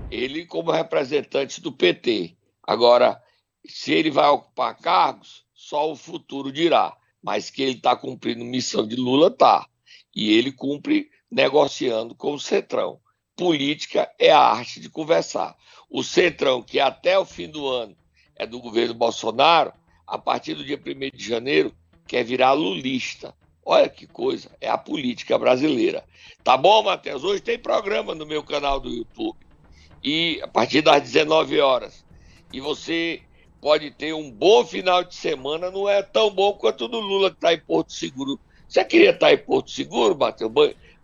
Ele 0.10 0.48
como 0.48 0.72
representante 0.72 1.62
do 1.62 1.72
PT. 1.72 2.36
Agora, 2.64 3.22
se 3.64 3.94
ele 3.94 4.10
vai 4.10 4.30
ocupar 4.30 4.76
cargos, 4.78 5.46
só 5.54 5.92
o 5.92 5.96
futuro 5.96 6.52
dirá. 6.52 6.98
Mas 7.22 7.52
que 7.52 7.62
ele 7.62 7.74
está 7.74 7.96
cumprindo 7.96 8.44
missão 8.44 8.88
de 8.88 8.96
Lula, 8.96 9.30
tá. 9.30 9.68
E 10.16 10.36
ele 10.36 10.52
cumpre 10.52 11.12
negociando 11.30 12.16
com 12.16 12.34
o 12.34 12.40
Centrão. 12.40 13.00
Política 13.36 14.12
é 14.18 14.32
a 14.32 14.40
arte 14.40 14.80
de 14.80 14.90
conversar. 14.90 15.56
O 15.90 16.04
Centrão, 16.04 16.62
que 16.62 16.80
até 16.80 17.18
o 17.18 17.26
fim 17.26 17.50
do 17.50 17.68
ano 17.68 17.96
é 18.36 18.46
do 18.46 18.60
governo 18.60 18.94
Bolsonaro, 18.94 19.74
a 20.06 20.18
partir 20.18 20.54
do 20.54 20.64
dia 20.64 20.80
1 20.80 21.18
de 21.18 21.24
janeiro, 21.24 21.74
quer 22.08 22.24
virar 22.24 22.54
lulista. 22.54 23.34
Olha 23.66 23.90
que 23.90 24.08
coisa, 24.08 24.50
é 24.62 24.70
a 24.70 24.78
política 24.78 25.38
brasileira. 25.38 26.04
Tá 26.44 26.56
bom, 26.56 26.84
Matheus? 26.84 27.24
Hoje 27.24 27.42
tem 27.42 27.58
programa 27.58 28.16
no 28.16 28.26
meu 28.26 28.44
canal 28.44 28.80
do 28.80 28.90
YouTube. 28.90 29.38
E 30.04 30.40
a 30.42 30.48
partir 30.48 30.82
das 30.82 31.02
19 31.02 31.60
horas. 31.60 32.06
E 32.54 32.60
você 32.60 33.22
pode 33.62 33.92
ter 33.92 34.14
um 34.14 34.32
bom 34.32 34.66
final 34.66 35.04
de 35.04 35.14
semana, 35.14 35.70
não 35.70 35.88
é 35.88 36.02
tão 36.02 36.32
bom 36.32 36.54
quanto 36.54 36.86
o 36.86 36.88
do 36.88 37.00
Lula 37.00 37.30
que 37.30 37.38
está 37.38 37.54
em 37.54 37.60
Porto 37.60 37.94
Seguro. 37.94 38.40
Você 38.68 38.84
queria 38.86 39.12
estar 39.12 39.34
em 39.34 39.38
Porto 39.38 39.70
Seguro, 39.70 40.18
Matheus? 40.18 40.52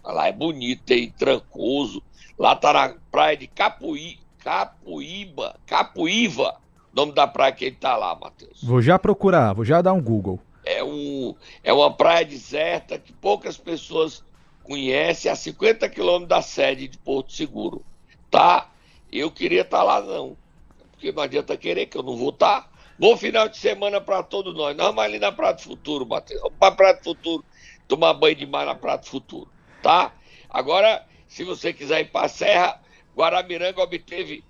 Lá 0.04 0.28
é 0.28 0.32
bonito, 0.32 0.84
tem 0.84 1.12
trancoso. 1.12 2.02
Lá 2.38 2.56
tá 2.56 2.74
na 2.74 2.96
praia 3.12 3.38
de 3.38 3.48
Capuí, 3.48 4.20
Capuíba, 4.46 5.60
Capuíva, 5.66 6.58
nome 6.94 7.14
da 7.14 7.26
praia 7.26 7.52
que 7.52 7.66
ele 7.66 7.76
tá 7.76 7.98
lá, 7.98 8.14
Matheus. 8.14 8.64
Vou 8.64 8.80
já 8.80 9.00
procurar, 9.00 9.54
vou 9.54 9.66
já 9.66 9.82
dar 9.82 9.94
um 9.94 10.02
Google. 10.02 10.40
É, 10.64 10.84
um, 10.84 11.34
é 11.64 11.74
uma 11.74 11.92
praia 11.92 12.24
deserta 12.24 13.00
que 13.00 13.12
poucas 13.12 13.58
pessoas 13.58 14.24
conhecem, 14.62 15.32
a 15.32 15.36
50 15.36 15.90
quilômetros 15.90 16.30
da 16.30 16.44
sede 16.44 16.88
de 16.88 16.98
Porto 17.00 17.34
Seguro. 17.34 17.84
Tá? 18.30 18.70
Eu 19.12 19.32
queria 19.32 19.62
estar 19.62 19.80
tá 19.80 19.84
lá, 19.84 20.02
não. 20.02 20.38
Porque 20.92 21.12
não 21.12 21.24
adianta 21.24 21.58
querer 21.58 21.88
que 21.88 21.98
eu 21.98 22.04
não 22.04 22.16
vou 22.16 22.30
estar. 22.30 22.62
Tá. 22.62 22.70
Bom 23.00 23.18
final 23.18 23.50
de 23.50 23.58
semana 23.58 24.00
para 24.00 24.22
todos 24.22 24.56
nós. 24.56 24.78
Nós 24.78 24.86
vamos 24.88 25.04
ali 25.04 25.18
na 25.18 25.32
Praia 25.32 25.56
do 25.56 25.62
Futuro, 25.62 26.06
Matheus. 26.06 26.40
Vamos 26.42 26.58
para 26.60 26.76
Praia 26.76 26.94
do 26.94 27.04
Futuro, 27.04 27.44
tomar 27.88 28.14
banho 28.14 28.36
de 28.36 28.46
mar 28.46 28.68
na 28.68 28.76
Praia 28.76 29.00
do 29.00 29.08
Futuro 29.08 29.50
tá? 29.86 30.12
Agora, 30.50 31.06
se 31.28 31.44
você 31.44 31.72
quiser 31.72 32.02
ir 32.02 32.06
para 32.06 32.26
a 32.26 32.30
Serra, 32.30 32.82
Guaramiranga 33.16 33.82
obteve 33.82 34.44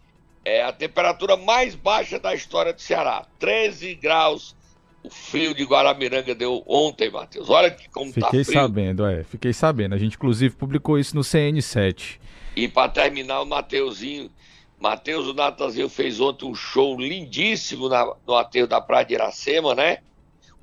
é, 0.44 0.64
a 0.64 0.72
temperatura 0.72 1.38
mais 1.38 1.76
baixa 1.76 2.20
da 2.20 2.34
história 2.34 2.74
do 2.74 2.82
Ceará, 2.82 3.26
13 3.40 3.96
graus. 3.96 4.56
O 5.04 5.10
frio 5.10 5.54
de 5.54 5.64
Guaramiranga 5.64 6.34
deu 6.34 6.64
ontem, 6.66 7.12
Matheus. 7.12 7.48
Olha 7.48 7.70
que 7.70 7.88
como 7.90 8.08
fiquei 8.08 8.22
tá 8.22 8.30
frio. 8.30 8.44
Fiquei 8.44 8.62
sabendo, 8.62 9.06
é. 9.06 9.24
Fiquei 9.24 9.54
sabendo. 9.54 9.94
A 9.94 9.98
gente, 10.00 10.16
inclusive, 10.16 10.56
publicou 10.56 10.98
isso 10.98 11.16
no 11.16 11.22
CN7. 11.22 12.20
E 12.56 12.68
para 12.68 12.90
terminar, 12.90 13.42
o 13.42 13.46
Mateuzinho, 13.46 14.32
Matheus, 14.80 15.28
o 15.28 15.34
Natanzinho 15.34 15.90
fez 15.90 16.20
ontem 16.20 16.46
um 16.46 16.56
show 16.56 17.00
lindíssimo 17.00 17.88
na, 17.88 18.16
no 18.26 18.36
aterro 18.36 18.68
da 18.68 18.82
Praia 18.82 19.06
de 19.06 19.14
Iracema, 19.14 19.76
né? 19.76 20.00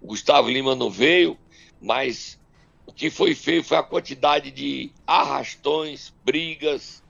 O 0.01 0.09
Gustavo 0.09 0.51
Lima 0.51 0.75
não 0.75 0.91
veio, 0.91 1.39
mas 1.81 2.39
o 2.85 2.93
que 2.93 3.11
foi 3.11 3.35
feito 3.35 3.69
foi 3.69 3.77
a 3.77 3.83
quantidade 3.83 4.51
de 4.51 4.91
arrastões, 5.07 6.13
brigas 6.25 7.03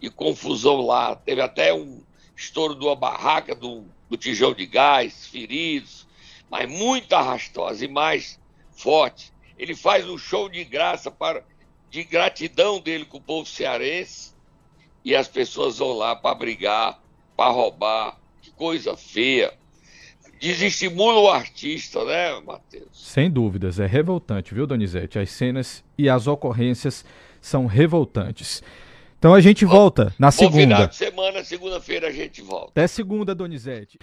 e 0.00 0.08
confusão 0.10 0.80
lá. 0.80 1.14
Teve 1.14 1.40
até 1.40 1.72
um 1.72 2.02
estouro 2.36 2.74
de 2.74 2.84
uma 2.84 2.96
barraca 2.96 3.54
do, 3.54 3.84
do 4.08 4.16
tijão 4.16 4.54
de 4.54 4.66
gás, 4.66 5.26
feridos, 5.26 6.06
mas 6.50 6.68
muito 6.68 7.12
arrastão, 7.12 7.66
as 7.66 7.82
imagens 7.82 8.40
fortes. 8.72 9.32
Ele 9.58 9.74
faz 9.74 10.08
um 10.08 10.16
show 10.16 10.48
de 10.48 10.64
graça 10.64 11.10
para 11.10 11.44
de 11.90 12.04
gratidão 12.04 12.80
dele 12.80 13.04
com 13.04 13.18
o 13.18 13.20
povo 13.20 13.48
cearense 13.48 14.32
e 15.04 15.14
as 15.14 15.26
pessoas 15.26 15.78
vão 15.78 15.92
lá 15.92 16.14
para 16.14 16.36
brigar, 16.36 17.00
para 17.36 17.50
roubar. 17.50 18.16
Que 18.40 18.50
coisa 18.52 18.96
feia 18.96 19.52
desestimula 20.40 21.20
o 21.20 21.28
artista, 21.28 22.02
né, 22.04 22.40
Matheus? 22.40 22.88
Sem 22.92 23.30
dúvidas, 23.30 23.78
é 23.78 23.86
revoltante, 23.86 24.54
viu, 24.54 24.66
Donizete? 24.66 25.18
As 25.18 25.30
cenas 25.30 25.84
e 25.98 26.08
as 26.08 26.26
ocorrências 26.26 27.04
são 27.40 27.66
revoltantes. 27.66 28.62
Então 29.20 29.34
a 29.34 29.40
gente 29.42 29.66
volta 29.66 30.14
na 30.18 30.30
segunda. 30.30 30.56
No 30.56 30.62
final 30.62 30.86
de 30.86 30.96
semana, 30.96 31.44
segunda-feira 31.44 32.08
a 32.08 32.10
gente 32.10 32.40
volta. 32.40 32.70
Até 32.70 32.86
segunda, 32.86 33.34
Donizete. 33.34 33.98